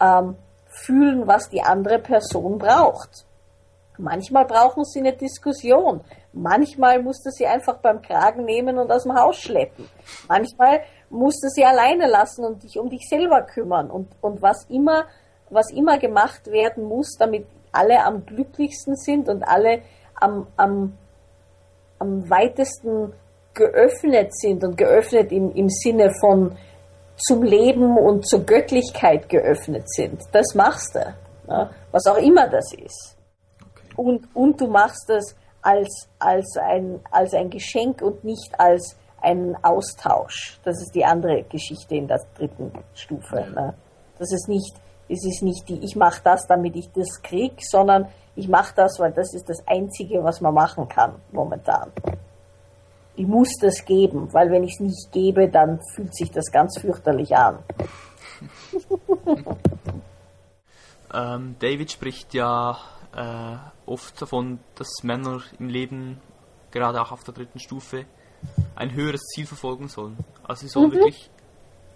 [0.00, 0.36] ähm,
[0.66, 3.24] fühlen, was die andere Person braucht.
[3.98, 6.02] Manchmal brauchen sie eine Diskussion.
[6.32, 9.88] Manchmal musst du sie einfach beim Kragen nehmen und aus dem Haus schleppen.
[10.28, 10.80] Manchmal
[11.10, 13.90] musst du sie alleine lassen und dich um dich selber kümmern.
[13.90, 15.06] Und, und was immer,
[15.50, 19.82] was immer gemacht werden muss, damit alle am glücklichsten sind und alle
[20.14, 20.96] am, am,
[21.98, 23.12] am weitesten
[23.54, 26.56] geöffnet sind und geöffnet im, im Sinne von
[27.16, 30.20] zum Leben und zur Göttlichkeit geöffnet sind.
[30.32, 31.14] Das machst du,
[31.48, 33.16] ja, was auch immer das ist.
[33.62, 33.94] Okay.
[33.96, 38.96] Und, und du machst das als, als, ein, als ein Geschenk und nicht als
[39.26, 40.60] einen Austausch.
[40.62, 43.36] Das ist die andere Geschichte in der dritten Stufe.
[43.54, 43.74] Ne?
[44.18, 44.72] Das ist nicht,
[45.08, 49.00] es ist nicht die, ich mache das, damit ich das krieg, sondern ich mache das,
[49.00, 51.90] weil das ist das Einzige, was man machen kann momentan.
[53.16, 56.78] Ich muss das geben, weil wenn ich es nicht gebe, dann fühlt sich das ganz
[56.78, 57.58] fürchterlich an.
[61.14, 62.76] ähm, David spricht ja
[63.16, 63.56] äh,
[63.86, 66.20] oft davon, dass Männer im Leben,
[66.70, 68.04] gerade auch auf der dritten Stufe,
[68.74, 70.16] ein höheres Ziel verfolgen sollen.
[70.44, 70.94] Also sie sollen mhm.
[70.94, 71.30] wirklich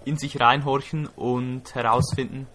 [0.05, 2.47] in sich reinhorchen und herausfinden,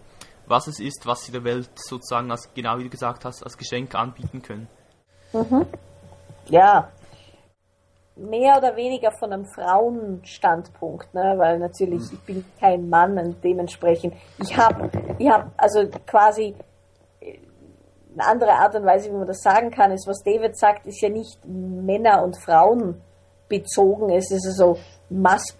[0.46, 3.56] was es ist, was sie der Welt sozusagen, als genau wie du gesagt hast, als
[3.56, 4.68] Geschenk anbieten können.
[5.32, 5.66] Mhm.
[6.48, 6.90] Ja,
[8.16, 11.34] mehr oder weniger von einem Frauenstandpunkt, ne?
[11.36, 16.54] weil natürlich ich bin kein Mann und dementsprechend ich habe, ich habe also quasi
[18.14, 21.00] eine andere Art und Weise, wie man das sagen kann, ist, was David sagt, ist
[21.02, 23.02] ja nicht Männer und Frauen
[23.48, 24.78] bezogen, es ist also
[25.08, 25.56] mas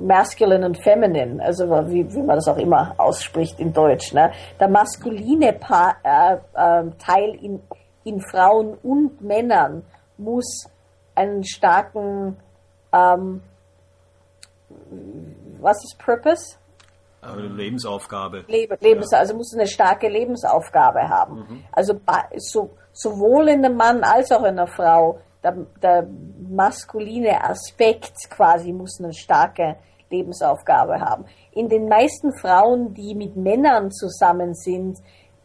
[0.00, 4.12] masculine und feminine, also wie, wie man das auch immer ausspricht in Deutsch.
[4.12, 4.30] Ne?
[4.60, 7.60] Der maskuline pa äh, äh, Teil in,
[8.04, 9.84] in Frauen und Männern
[10.16, 10.68] muss
[11.14, 12.36] einen starken,
[12.92, 13.42] ähm,
[15.60, 16.56] was ist Purpose?
[17.36, 18.44] Lebensaufgabe.
[18.80, 21.34] Lebens, also muss eine starke Lebensaufgabe haben.
[21.34, 21.64] Mhm.
[21.72, 22.00] Also
[22.36, 26.06] so, sowohl in einem Mann als auch in einer Frau, der, der
[26.48, 29.76] maskuline Aspekt quasi muss eine starke
[30.10, 31.26] Lebensaufgabe haben.
[31.52, 34.98] In den meisten Frauen, die mit Männern zusammen sind,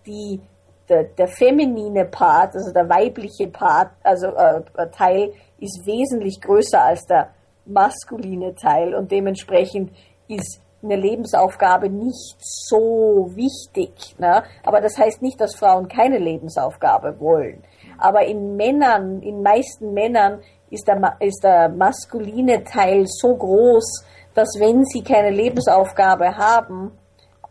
[0.06, 0.42] die
[0.90, 7.06] der, der feminine Part, also der weibliche Part, also äh, Teil ist wesentlich größer als
[7.06, 7.30] der
[7.66, 9.92] maskuline Teil und dementsprechend
[10.28, 14.16] ist eine Lebensaufgabe nicht so wichtig.
[14.20, 14.44] Ne?
[14.64, 17.64] Aber das heißt nicht, dass Frauen keine Lebensaufgabe wollen.
[18.04, 24.50] Aber in Männern, in meisten Männern ist der, ist der maskuline Teil so groß, dass
[24.60, 26.92] wenn sie keine Lebensaufgabe haben,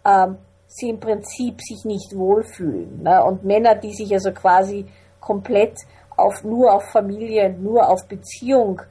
[0.05, 0.37] ähm,
[0.67, 3.03] sie im Prinzip sich nicht wohlfühlen.
[3.03, 3.25] Ne?
[3.25, 4.85] Und Männer, die sich also quasi
[5.21, 5.79] komplett
[6.19, 8.83] auf, nur auf Familie, nur auf Beziehung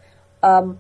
[0.42, 0.80] ähm,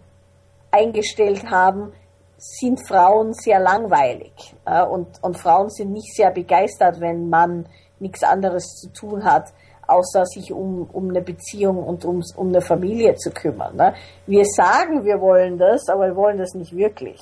[0.71, 1.93] eingestellt haben,
[2.37, 4.55] sind Frauen sehr langweilig.
[4.65, 7.67] Äh, und, und Frauen sind nicht sehr begeistert, wenn man
[7.99, 9.53] nichts anderes zu tun hat,
[9.91, 13.75] außer sich um, um eine Beziehung und um, um eine Familie zu kümmern.
[13.75, 13.93] Ne?
[14.25, 17.19] Wir sagen, wir wollen das, aber wir wollen das nicht wirklich.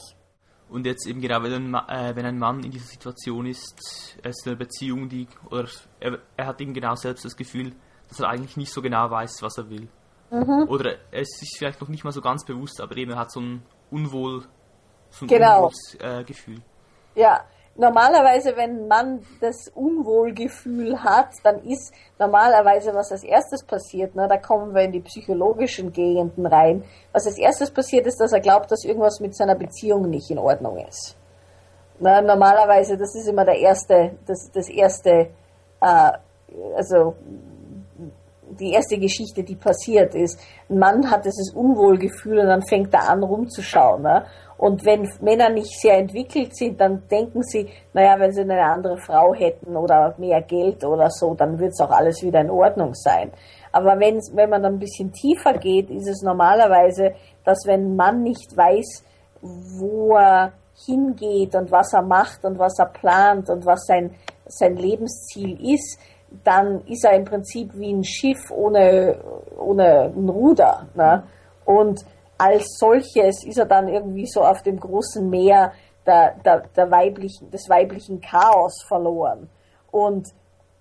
[0.70, 4.30] Und jetzt eben genau, wenn ein, äh, wenn ein Mann in dieser Situation ist, er
[4.30, 5.68] ist in einer Beziehung, die, oder
[6.00, 7.74] er, er hat eben genau selbst das Gefühl,
[8.08, 9.88] dass er eigentlich nicht so genau weiß, was er will.
[10.32, 10.68] Mhm.
[10.70, 13.32] Oder er ist sich vielleicht noch nicht mal so ganz bewusst, aber eben er hat
[13.32, 14.44] so ein Unwohl,
[15.10, 15.72] so ein genau.
[15.72, 16.58] Unwohlsgefühl.
[17.16, 17.44] Äh, ja,
[17.76, 24.38] normalerweise, wenn man das Unwohlgefühl hat, dann ist normalerweise, was als erstes passiert, ne, da
[24.38, 28.72] kommen wir in die psychologischen Gegenden rein, was als erstes passiert ist, dass er glaubt,
[28.72, 31.16] dass irgendwas mit seiner Beziehung nicht in Ordnung ist.
[32.00, 35.30] Na, normalerweise, das ist immer der erste, das, das erste,
[35.82, 36.12] äh,
[36.76, 37.16] also
[38.58, 40.40] die erste Geschichte, die passiert ist.
[40.70, 44.02] Ein Mann hat dieses Unwohlgefühl und dann fängt er an rumzuschauen.
[44.02, 44.26] Ne?
[44.60, 48.98] Und wenn Männer nicht sehr entwickelt sind, dann denken sie, naja, wenn sie eine andere
[48.98, 52.94] Frau hätten oder mehr Geld oder so, dann wird es auch alles wieder in Ordnung
[52.94, 53.32] sein.
[53.72, 57.14] Aber wenn, wenn man dann ein bisschen tiefer geht, ist es normalerweise,
[57.46, 59.06] dass wenn ein Mann nicht weiß,
[59.42, 60.52] wo er
[60.86, 64.14] hingeht und was er macht und was er plant und was sein,
[64.46, 65.98] sein Lebensziel ist,
[66.44, 69.20] dann ist er im Prinzip wie ein Schiff ohne,
[69.58, 70.88] ohne ein Ruder.
[70.96, 71.24] Ne?
[71.64, 72.04] Und
[72.40, 75.74] als solches ist er dann irgendwie so auf dem großen Meer
[76.06, 79.50] der, der, der weiblichen, des weiblichen Chaos verloren.
[79.92, 80.30] Und,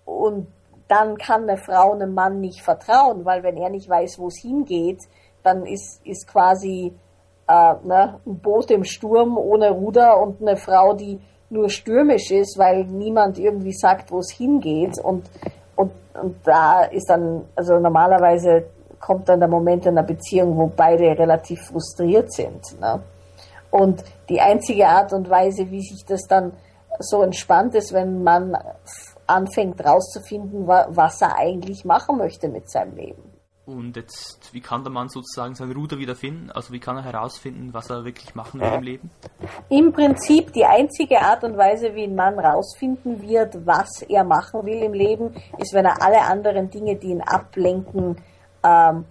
[0.04, 0.46] und
[0.86, 4.40] dann kann eine Frau einem Mann nicht vertrauen, weil wenn er nicht weiß, wo es
[4.40, 5.00] hingeht,
[5.42, 6.94] dann ist, ist quasi
[7.48, 12.56] äh, ne, ein Boot im Sturm ohne Ruder und eine Frau, die nur stürmisch ist,
[12.56, 14.98] weil niemand irgendwie sagt, wo es hingeht.
[15.02, 15.28] Und,
[15.74, 18.66] und, und da ist dann, also normalerweise
[19.00, 22.80] kommt dann der Moment in einer Beziehung, wo beide relativ frustriert sind.
[22.80, 23.00] Ne?
[23.70, 26.52] Und die einzige Art und Weise, wie sich das dann
[26.98, 28.56] so entspannt ist, wenn man
[29.26, 33.22] anfängt rauszufinden, was er eigentlich machen möchte mit seinem Leben.
[33.68, 36.50] Und jetzt, wie kann der Mann sozusagen sein Ruder wieder finden?
[36.50, 39.10] Also wie kann er herausfinden, was er wirklich machen will im Leben?
[39.68, 44.64] Im Prinzip die einzige Art und Weise, wie ein Mann herausfinden wird, was er machen
[44.64, 48.16] will im Leben, ist, wenn er alle anderen Dinge, die ihn ablenken,
[48.68, 49.04] ähm,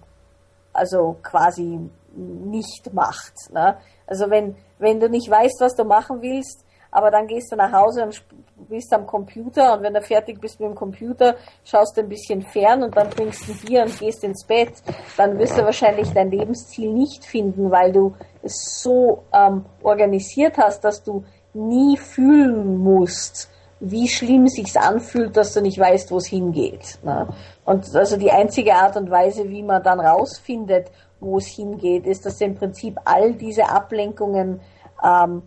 [0.73, 1.79] also quasi
[2.15, 3.33] nicht macht.
[3.51, 3.77] Ne?
[4.05, 7.71] Also wenn, wenn du nicht weißt, was du machen willst, aber dann gehst du nach
[7.71, 8.23] Hause und
[8.69, 12.41] bist am Computer und wenn du fertig bist mit dem Computer, schaust du ein bisschen
[12.41, 14.73] fern und dann trinkst du Bier und gehst ins Bett,
[15.15, 20.83] dann wirst du wahrscheinlich dein Lebensziel nicht finden, weil du es so ähm, organisiert hast,
[20.83, 23.49] dass du nie fühlen musst,
[23.80, 26.97] wie schlimm sich's anfühlt, dass du nicht weißt, wo es hingeht.
[27.03, 27.28] Ne?
[27.65, 32.25] Und also die einzige Art und Weise, wie man dann rausfindet, wo es hingeht, ist,
[32.25, 34.61] dass du im Prinzip all diese Ablenkungen
[35.03, 35.43] ähm,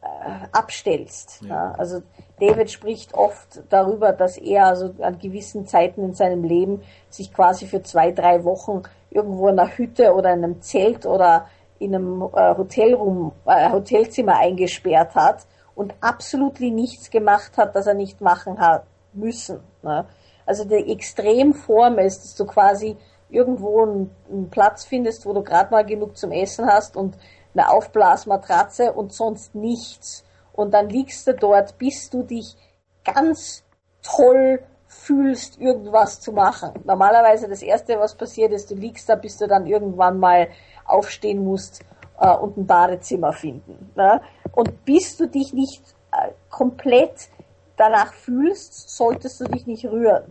[0.00, 0.06] äh,
[0.52, 1.42] abstellst.
[1.42, 1.48] Ja.
[1.48, 1.72] Ja.
[1.72, 2.02] Also
[2.40, 7.66] David spricht oft darüber, dass er also an gewissen Zeiten in seinem Leben sich quasi
[7.66, 11.46] für zwei, drei Wochen irgendwo in einer Hütte oder in einem Zelt oder
[11.78, 15.46] in einem äh, Hotelroom, äh, Hotelzimmer eingesperrt hat
[15.82, 19.58] und absolut nichts gemacht hat, das er nicht machen hat müssen.
[19.82, 20.06] Ne?
[20.46, 22.96] Also die Extremform ist, dass du quasi
[23.28, 27.18] irgendwo einen, einen Platz findest, wo du gerade mal genug zum Essen hast und
[27.52, 30.24] eine Aufblasmatratze und sonst nichts.
[30.52, 32.56] Und dann liegst du dort, bis du dich
[33.02, 33.64] ganz
[34.02, 36.74] toll fühlst, irgendwas zu machen.
[36.84, 40.46] Normalerweise das Erste, was passiert ist, du liegst da, bis du dann irgendwann mal
[40.84, 41.82] aufstehen musst
[42.18, 43.90] äh, und ein Badezimmer finden.
[43.94, 44.20] Ne?
[44.54, 45.82] Und bis du dich nicht
[46.12, 47.28] äh, komplett
[47.76, 50.24] danach fühlst, solltest du dich nicht rühren.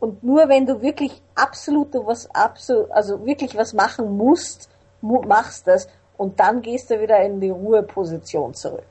[0.00, 2.28] Und nur wenn du wirklich absolut was
[2.90, 4.68] also wirklich was machen musst,
[5.00, 8.86] machst das und dann gehst du wieder in die Ruheposition zurück.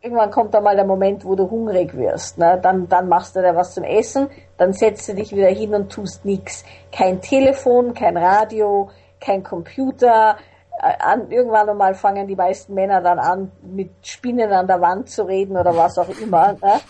[0.00, 2.36] Irgendwann kommt da mal der Moment, wo du hungrig wirst.
[2.36, 2.58] Ne?
[2.60, 5.92] Dann, dann machst du da was zum Essen, dann setzt du dich wieder hin und
[5.92, 6.64] tust nichts.
[6.90, 8.90] Kein Telefon, kein Radio,
[9.20, 10.36] kein Computer.
[10.78, 15.22] An, irgendwann einmal fangen die meisten Männer dann an, mit Spinnen an der Wand zu
[15.24, 16.54] reden oder was auch immer.
[16.54, 16.80] Ne?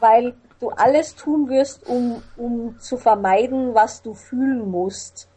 [0.00, 5.28] Weil du alles tun wirst, um, um zu vermeiden, was du fühlen musst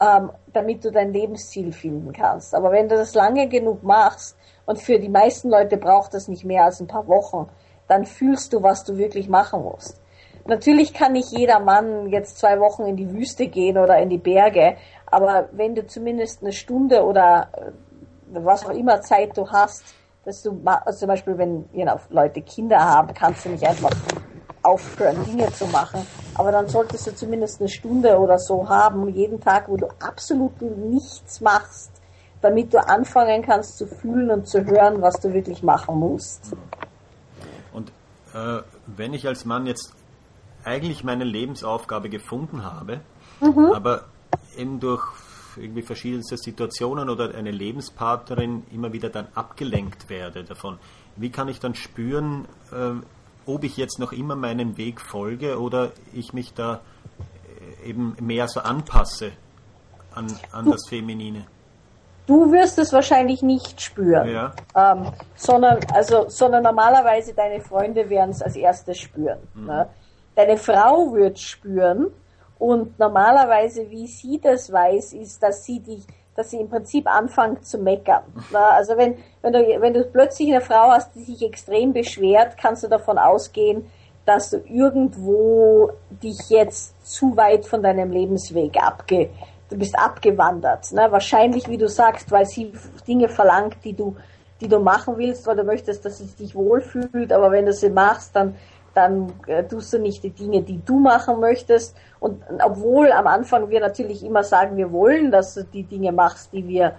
[0.00, 2.54] ähm, damit du dein Lebensziel finden kannst.
[2.54, 6.44] Aber wenn du das lange genug machst, und für die meisten Leute braucht das nicht
[6.44, 7.48] mehr als ein paar Wochen,
[7.88, 9.98] dann fühlst du, was du wirklich machen musst.
[10.44, 14.18] Natürlich kann nicht jeder Mann jetzt zwei Wochen in die Wüste gehen oder in die
[14.18, 14.76] Berge,
[15.10, 17.70] aber wenn du zumindest eine Stunde oder äh,
[18.30, 19.84] was auch immer Zeit du hast,
[20.24, 23.90] dass du, also zum Beispiel wenn you know, Leute Kinder haben, kannst du nicht einfach
[24.62, 26.06] aufhören, Dinge zu machen.
[26.34, 30.60] Aber dann solltest du zumindest eine Stunde oder so haben, jeden Tag, wo du absolut
[30.60, 31.90] nichts machst,
[32.40, 36.52] damit du anfangen kannst zu fühlen und zu hören, was du wirklich machen musst.
[37.72, 37.90] Und
[38.34, 39.94] äh, wenn ich als Mann jetzt
[40.64, 43.00] eigentlich meine Lebensaufgabe gefunden habe,
[43.40, 43.72] mhm.
[43.72, 44.04] aber
[44.56, 45.04] eben durch
[45.56, 50.78] irgendwie verschiedenste Situationen oder eine Lebenspartnerin immer wieder dann abgelenkt werde davon.
[51.16, 53.00] Wie kann ich dann spüren, äh,
[53.46, 56.80] ob ich jetzt noch immer meinem Weg folge oder ich mich da
[57.82, 59.32] äh, eben mehr so anpasse
[60.14, 61.46] an, an das Feminine.
[62.26, 64.52] Du wirst es wahrscheinlich nicht spüren, ja.
[64.76, 69.38] ähm, sondern, also, sondern normalerweise deine Freunde werden es als erstes spüren.
[69.54, 69.66] Mhm.
[69.66, 69.88] Ne?
[70.34, 72.08] Deine Frau wird spüren
[72.58, 76.04] und normalerweise, wie sie das weiß, ist, dass sie dich
[76.38, 78.22] dass sie im Prinzip anfangen zu meckern.
[78.52, 82.56] Na, also wenn, wenn, du, wenn du plötzlich eine Frau hast, die sich extrem beschwert,
[82.56, 83.90] kannst du davon ausgehen,
[84.24, 89.30] dass du irgendwo dich jetzt zu weit von deinem Lebensweg abge,
[89.68, 90.92] du bist abgewandert.
[90.92, 91.08] Ne?
[91.10, 92.72] Wahrscheinlich, wie du sagst, weil sie
[93.08, 94.14] Dinge verlangt, die du,
[94.60, 97.90] die du machen willst, weil du möchtest, dass es dich wohlfühlt, aber wenn du sie
[97.90, 98.54] machst, dann
[98.94, 101.96] dann äh, tust du nicht die Dinge, die du machen möchtest.
[102.20, 106.52] Und obwohl am Anfang wir natürlich immer sagen, wir wollen, dass du die Dinge machst,
[106.52, 106.94] die wir,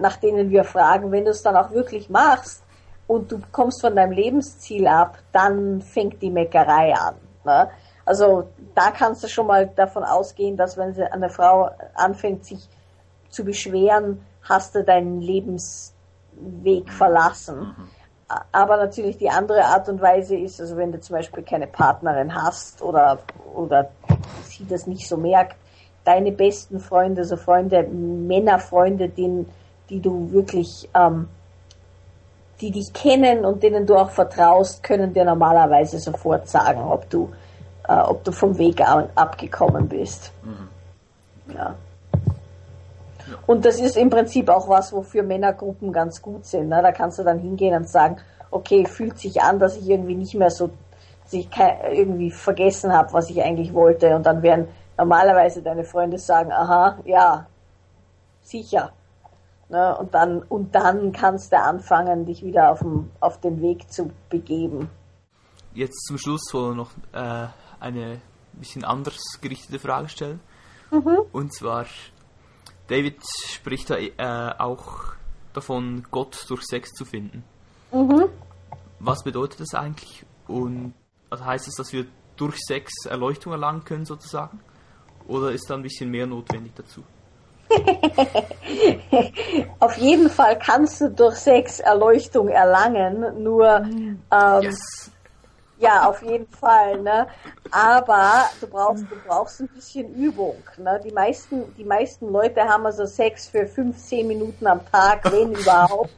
[0.00, 2.62] nach denen wir fragen, wenn du es dann auch wirklich machst
[3.06, 7.14] und du kommst von deinem Lebensziel ab, dann fängt die Meckerei an.
[7.44, 7.70] Ne?
[8.04, 12.68] Also da kannst du schon mal davon ausgehen, dass wenn eine Frau anfängt, sich
[13.28, 17.60] zu beschweren, hast du deinen Lebensweg verlassen.
[17.60, 17.88] Mhm.
[18.52, 22.34] Aber natürlich die andere Art und Weise ist, also wenn du zum Beispiel keine Partnerin
[22.34, 23.18] hast oder,
[23.54, 23.90] oder
[24.44, 25.56] sie das nicht so merkt,
[26.04, 29.50] deine besten Freunde, so Freunde, Männerfreunde, denen,
[29.88, 31.28] die du wirklich, ähm,
[32.60, 37.30] die dich kennen und denen du auch vertraust, können dir normalerweise sofort sagen, ob du,
[37.88, 40.32] äh, ob du vom Weg abgekommen bist.
[40.44, 41.54] Mhm.
[41.54, 41.74] Ja.
[43.46, 46.68] Und das ist im Prinzip auch was, wofür Männergruppen ganz gut sind.
[46.68, 46.80] Ne?
[46.82, 48.16] Da kannst du dann hingehen und sagen,
[48.50, 50.70] okay, fühlt sich an, dass ich irgendwie nicht mehr so,
[51.24, 51.48] dass ich
[51.92, 54.14] irgendwie vergessen habe, was ich eigentlich wollte.
[54.16, 57.46] Und dann werden normalerweise deine Freunde sagen, aha, ja,
[58.42, 58.92] sicher.
[59.68, 59.96] Ne?
[59.96, 64.10] Und dann, und dann kannst du anfangen, dich wieder auf, dem, auf den Weg zu
[64.28, 64.90] begeben.
[65.72, 68.20] Jetzt zum Schluss wollen wir noch äh, eine
[68.52, 70.40] bisschen anders gerichtete Frage stellen.
[70.90, 71.18] Mhm.
[71.32, 71.86] Und zwar,
[72.90, 75.14] David spricht da äh, auch
[75.52, 77.44] davon, Gott durch Sex zu finden.
[77.92, 78.24] Mhm.
[78.98, 80.26] Was bedeutet das eigentlich?
[80.48, 80.94] Und
[81.30, 84.58] also heißt es, dass wir durch Sex Erleuchtung erlangen können sozusagen?
[85.28, 87.04] Oder ist da ein bisschen mehr notwendig dazu?
[89.78, 93.86] Auf jeden Fall kannst du durch Sex Erleuchtung erlangen, nur
[94.32, 95.12] ähm, Yes.
[95.80, 97.26] Ja, auf jeden Fall, ne?
[97.70, 100.56] Aber du brauchst, du brauchst ein bisschen Übung.
[100.76, 101.00] Ne?
[101.04, 105.52] Die meisten, die meisten Leute haben also Sex für fünf, zehn Minuten am Tag, wenn
[105.62, 106.10] überhaupt,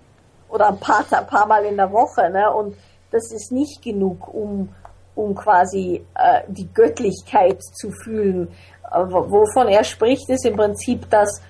[0.49, 2.51] oder ein paar, ein paar Mal in der Woche, ne?
[2.53, 2.77] Und
[3.11, 4.69] das ist nicht genug, um,
[5.15, 8.49] um quasi äh, die Göttlichkeit zu fühlen.
[8.91, 11.41] Äh, wo- wovon er spricht, ist im Prinzip, dass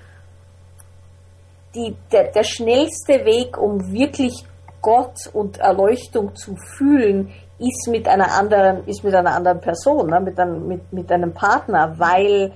[1.74, 4.44] die, der, der schnellste Weg, um wirklich
[4.82, 7.32] Gott und Erleuchtung zu fühlen,
[7.62, 10.20] ist mit einer anderen, ist mit einer anderen Person, ne?
[10.20, 12.52] mit, einem, mit, mit einem Partner, weil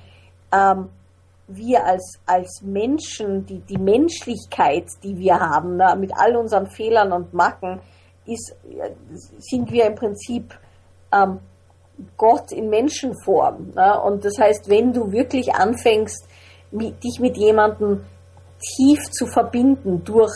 [0.52, 0.88] ähm,
[1.48, 5.96] wir als, als Menschen, die, die Menschlichkeit, die wir haben, ne?
[5.98, 7.80] mit all unseren Fehlern und Macken,
[8.26, 8.56] ist,
[9.38, 10.58] sind wir im Prinzip
[11.12, 11.38] ähm,
[12.16, 13.72] Gott in Menschenform.
[13.74, 14.00] Ne?
[14.00, 16.26] Und das heißt, wenn du wirklich anfängst,
[16.72, 18.04] mit, dich mit jemandem
[18.58, 20.32] tief zu verbinden durch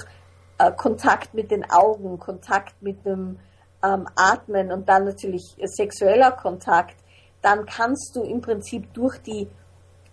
[0.58, 3.38] äh, Kontakt mit den Augen, Kontakt mit dem
[3.82, 6.96] ähm, Atmen und dann natürlich sexueller Kontakt,
[7.42, 9.48] dann kannst du im Prinzip durch die,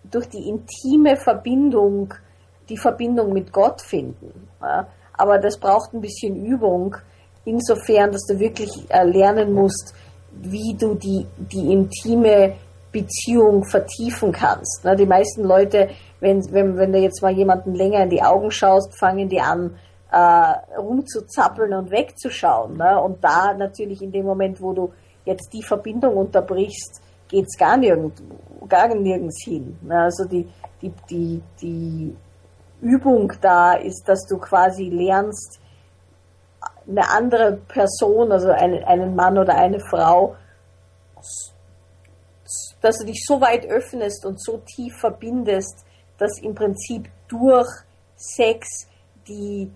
[0.04, 2.14] durch die intime Verbindung
[2.68, 4.48] die Verbindung mit Gott finden.
[4.60, 4.86] Ja?
[5.14, 6.96] Aber das braucht ein bisschen Übung,
[7.44, 9.94] insofern, dass du wirklich äh, lernen musst,
[10.32, 12.54] wie du die, die intime
[12.92, 14.84] Beziehung vertiefen kannst.
[14.84, 14.94] Ne?
[14.96, 15.88] Die meisten Leute,
[16.20, 19.76] wenn, wenn, wenn du jetzt mal jemanden länger in die Augen schaust, fangen die an,
[20.10, 22.76] äh, rumzuzappeln und wegzuschauen.
[22.76, 23.00] Ne?
[23.00, 24.92] Und da natürlich in dem Moment, wo du
[25.24, 27.78] jetzt die Verbindung unterbrichst, geht's gar
[28.68, 29.78] gar nirgends hin.
[29.82, 30.00] Ne?
[30.00, 30.48] Also die,
[30.80, 32.16] die, die, die
[32.80, 35.60] Übung da ist, dass du quasi lernst,
[36.88, 40.36] eine andere Person, also einen, einen Mann oder eine Frau,
[42.80, 45.84] dass du dich so weit öffnest und so tief verbindest,
[46.16, 47.68] dass im Prinzip durch
[48.16, 48.88] Sex
[49.26, 49.70] die,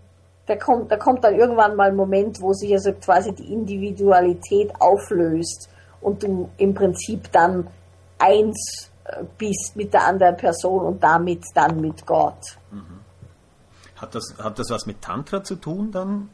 [0.47, 4.73] da kommt, da kommt dann irgendwann mal ein Moment, wo sich also quasi die Individualität
[4.81, 5.69] auflöst
[6.01, 7.69] und du im Prinzip dann
[8.19, 12.59] eins äh, bist mit der anderen Person und damit dann mit Gott.
[13.97, 16.29] Hat das, hat das was mit Tantra zu tun dann?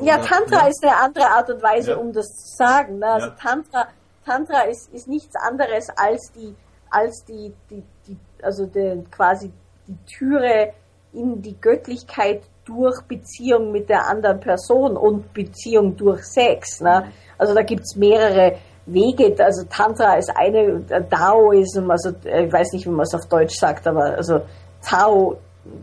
[0.00, 0.66] Ja, Oder- Tantra ja.
[0.68, 1.96] ist eine andere Art und Weise, Ja.
[1.96, 3.00] um das zu sagen.
[3.00, 3.06] Ne?
[3.06, 3.34] Also Ja.
[3.34, 3.88] Tantra,
[4.24, 6.54] Tantra ist, ist nichts anderes als die,
[6.90, 9.52] als die, die, die also die, quasi
[9.88, 10.72] die Türe
[11.12, 16.80] in die Göttlichkeit durch Beziehung mit der anderen Person und Beziehung durch Sex.
[16.80, 17.10] Ne?
[17.36, 19.34] Also da gibt's mehrere Wege.
[19.44, 23.56] Also Tantra ist eine, Daoism, also äh, ich weiß nicht, wie man es auf Deutsch
[23.58, 24.40] sagt, aber also
[24.82, 25.38] Tao,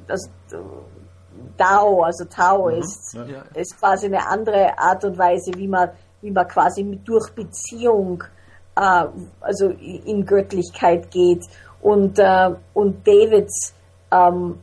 [0.07, 0.29] das,
[1.57, 3.25] Dao, also Tao ist ja.
[3.25, 3.43] Ja.
[3.53, 5.89] ist quasi eine andere Art und Weise, wie man,
[6.21, 8.23] wie man quasi mit, durch Beziehung
[8.75, 9.05] äh,
[9.41, 11.43] also in Göttlichkeit geht.
[11.81, 13.73] Und, äh, und Davids
[14.11, 14.59] ähm,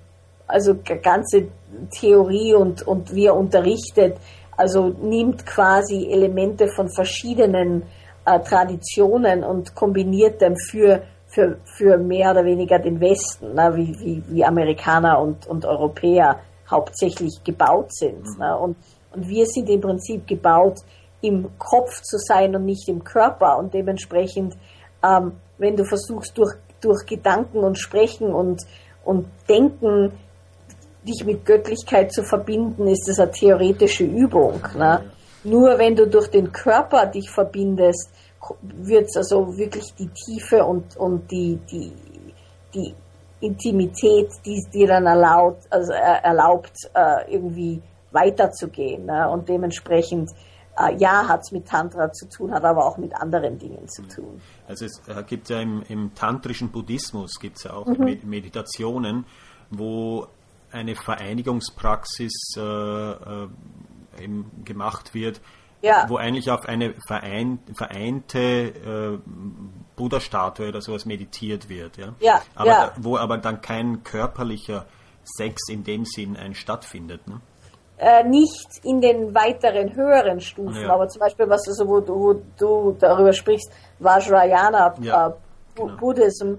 [0.47, 1.49] also ganze
[1.91, 4.17] Theorie und, und wie er unterrichtet,
[4.57, 7.83] also nimmt quasi Elemente von verschiedenen
[8.25, 13.99] äh, Traditionen und kombiniert them für, für, für mehr oder weniger den Westen, ne, wie,
[14.01, 18.39] wie, wie Amerikaner und, und Europäer hauptsächlich gebaut sind.
[18.39, 18.57] Ne?
[18.57, 18.77] Und,
[19.13, 20.79] und wir sind im Prinzip gebaut,
[21.21, 23.59] im Kopf zu sein und nicht im Körper.
[23.59, 24.55] Und dementsprechend,
[25.03, 28.63] ähm, wenn du versuchst, durch, durch Gedanken und Sprechen und,
[29.05, 30.13] und Denken
[31.07, 34.61] dich mit Göttlichkeit zu verbinden, ist das eine theoretische Übung.
[34.77, 35.11] Ne?
[35.45, 38.11] Nur wenn du durch den Körper dich verbindest,
[38.63, 41.93] wird es also wirklich die Tiefe und, und die, die,
[42.75, 42.95] die
[43.41, 47.83] Intimität, die es dir dann erlaubt, also äh, erlaubt äh, irgendwie
[48.13, 49.07] weiterzugehen.
[49.07, 49.29] Ne?
[49.29, 50.31] Und dementsprechend,
[50.79, 54.03] äh, ja, hat es mit Tantra zu tun, hat aber auch mit anderen Dingen zu
[54.03, 54.41] tun.
[54.67, 58.05] Also es gibt ja im, im tantrischen Buddhismus gibt es ja auch Mhm.
[58.05, 59.27] Med- Meditationen,
[59.71, 60.27] wo
[60.75, 63.49] eine Vereinigungspraxis äh, äh,
[64.65, 65.41] gemacht wird,
[65.83, 66.07] Ja.
[66.09, 69.19] wo eigentlich auf eine verein, vereinte äh,
[69.97, 71.97] Buddha-Statue oder sowas meditiert wird.
[71.97, 72.15] Ja?
[72.21, 72.87] Ja, aber ja.
[72.87, 74.87] Da, wo aber dann kein körperlicher
[75.25, 77.27] Sex in dem Sinn ein stattfindet.
[77.27, 77.41] Ne?
[77.97, 80.93] äh, nicht in den weiteren höheren Stufen, Ja.
[80.93, 83.71] aber zum Beispiel, was also, wo, du, wo du darüber sprichst,
[84.01, 85.33] Vajrayana Ja, äh,
[85.77, 85.97] genau.
[85.97, 86.55] Buddhism,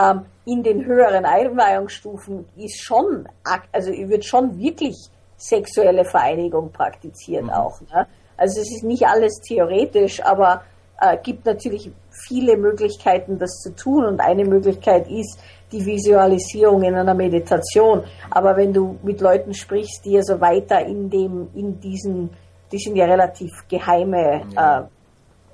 [0.00, 3.28] ähm, in den höheren Einweihungsstufen ist schon,
[3.72, 4.96] also wird schon wirklich
[5.36, 7.50] sexuelle Vereinigung praktiziert Mhm.
[7.50, 7.80] auch.
[7.92, 8.06] Ne?
[8.36, 10.62] Also es ist nicht alles theoretisch, aber
[11.00, 14.04] äh, gibt natürlich viele Möglichkeiten, das zu tun.
[14.04, 15.38] Und eine Möglichkeit ist,
[15.72, 18.02] die Visualisierung in einer Meditation.
[18.30, 22.30] Aber wenn du mit Leuten sprichst, die also weiter in dem, in diesen,
[22.72, 24.80] die sind ja relativ geheime, ja.
[24.80, 24.84] Äh,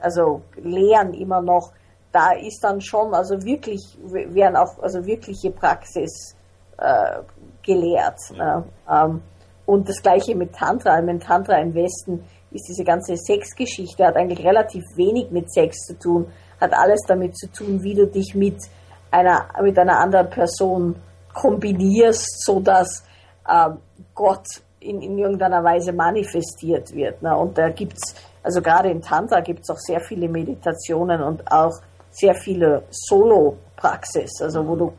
[0.00, 1.72] also Lehren immer noch,
[2.16, 6.34] da ist dann schon, also wirklich, werden auch, also wirkliche Praxis
[6.78, 7.20] äh,
[7.62, 8.18] gelehrt.
[8.34, 8.64] Ne?
[8.90, 9.20] Ähm,
[9.66, 10.98] und das gleiche mit Tantra.
[11.02, 15.98] Mit Tantra im Westen ist diese ganze Sexgeschichte, hat eigentlich relativ wenig mit Sex zu
[15.98, 18.62] tun, hat alles damit zu tun, wie du dich mit
[19.10, 20.96] einer, mit einer anderen Person
[21.34, 23.04] kombinierst, sodass
[23.46, 23.68] äh,
[24.14, 24.46] Gott
[24.80, 27.20] in, in irgendeiner Weise manifestiert wird.
[27.20, 27.36] Ne?
[27.36, 31.52] Und da gibt es, also gerade in Tantra gibt es auch sehr viele Meditationen und
[31.52, 31.78] auch
[32.16, 34.92] sehr viele Solo-Praxis, also wo du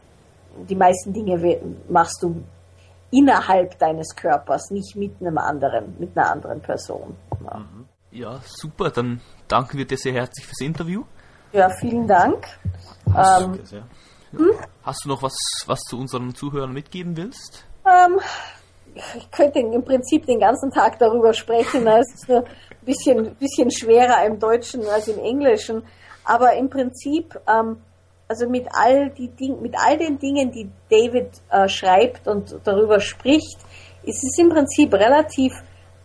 [0.69, 1.59] die meisten Dinge
[1.89, 2.43] machst du
[3.11, 7.15] innerhalb deines Körpers, nicht mit einem anderen, mit einer anderen Person.
[7.43, 7.65] Ja,
[8.11, 11.03] ja super, dann danken wir dir sehr herzlich fürs Interview.
[11.53, 12.45] Ja, vielen Dank.
[13.13, 13.83] Hast, ähm,
[14.31, 14.51] hm?
[14.83, 17.65] hast du noch was, was zu unseren Zuhörern mitgeben willst?
[17.85, 18.19] Ähm,
[19.15, 21.87] ich könnte im Prinzip den ganzen Tag darüber sprechen.
[21.87, 25.83] Es ist nur ein bisschen, bisschen schwerer im Deutschen als im Englischen.
[26.27, 27.77] Aber im Prinzip, ähm,
[28.27, 32.99] also mit all, die Ding, mit all den Dingen, die David äh, schreibt und darüber
[32.99, 33.57] spricht,
[34.03, 35.53] ist es im Prinzip relativ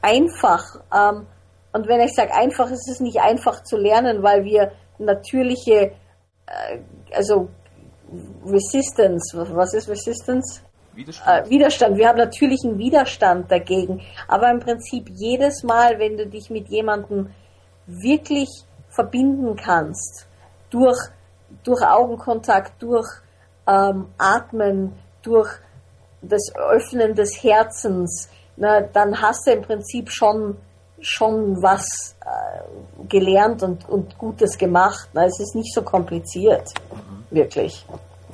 [0.00, 0.62] einfach.
[0.94, 1.26] Ähm,
[1.72, 5.90] und wenn ich sage einfach, ist es nicht einfach zu lernen, weil wir natürliche,
[6.46, 6.78] äh,
[7.12, 7.48] also
[8.46, 10.62] Resistance, was ist Resistance?
[10.94, 11.46] Widerstand.
[11.46, 11.96] Äh, Widerstand.
[11.96, 14.02] Wir haben natürlichen Widerstand dagegen.
[14.28, 17.30] Aber im Prinzip jedes Mal, wenn du dich mit jemandem
[17.86, 18.48] wirklich
[18.92, 20.26] verbinden kannst,
[20.70, 20.98] durch,
[21.64, 23.08] durch Augenkontakt, durch
[23.66, 25.50] ähm, Atmen, durch
[26.20, 30.56] das Öffnen des Herzens, na, dann hast du im Prinzip schon,
[31.00, 35.08] schon was äh, gelernt und, und Gutes gemacht.
[35.14, 37.34] Na, es ist nicht so kompliziert, mhm.
[37.34, 37.84] wirklich.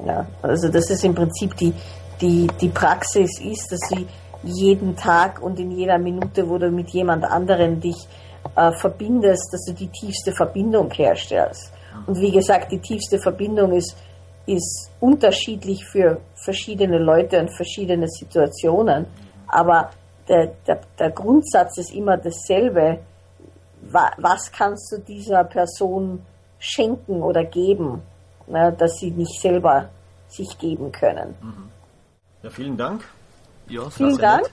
[0.04, 1.72] Ja, also das ist im Prinzip die,
[2.20, 4.06] die, die Praxis ist, dass sie
[4.42, 8.06] jeden Tag und in jeder Minute, wo du mit jemand anderen dich
[8.56, 11.72] äh, verbindest, dass du die tiefste Verbindung herstellst.
[12.06, 13.96] Und wie gesagt, die tiefste Verbindung ist,
[14.46, 19.06] ist unterschiedlich für verschiedene Leute und verschiedene Situationen.
[19.46, 19.90] Aber
[20.28, 23.00] der, der, der Grundsatz ist immer dasselbe.
[23.80, 26.22] Was kannst du dieser Person
[26.58, 28.02] schenken oder geben,
[28.46, 29.88] ne, dass sie nicht selber
[30.28, 31.34] sich geben können?
[31.40, 31.70] Mhm.
[32.42, 33.04] Ja, vielen Dank.
[33.68, 34.42] Ja, vielen Dank.
[34.42, 34.52] Nett.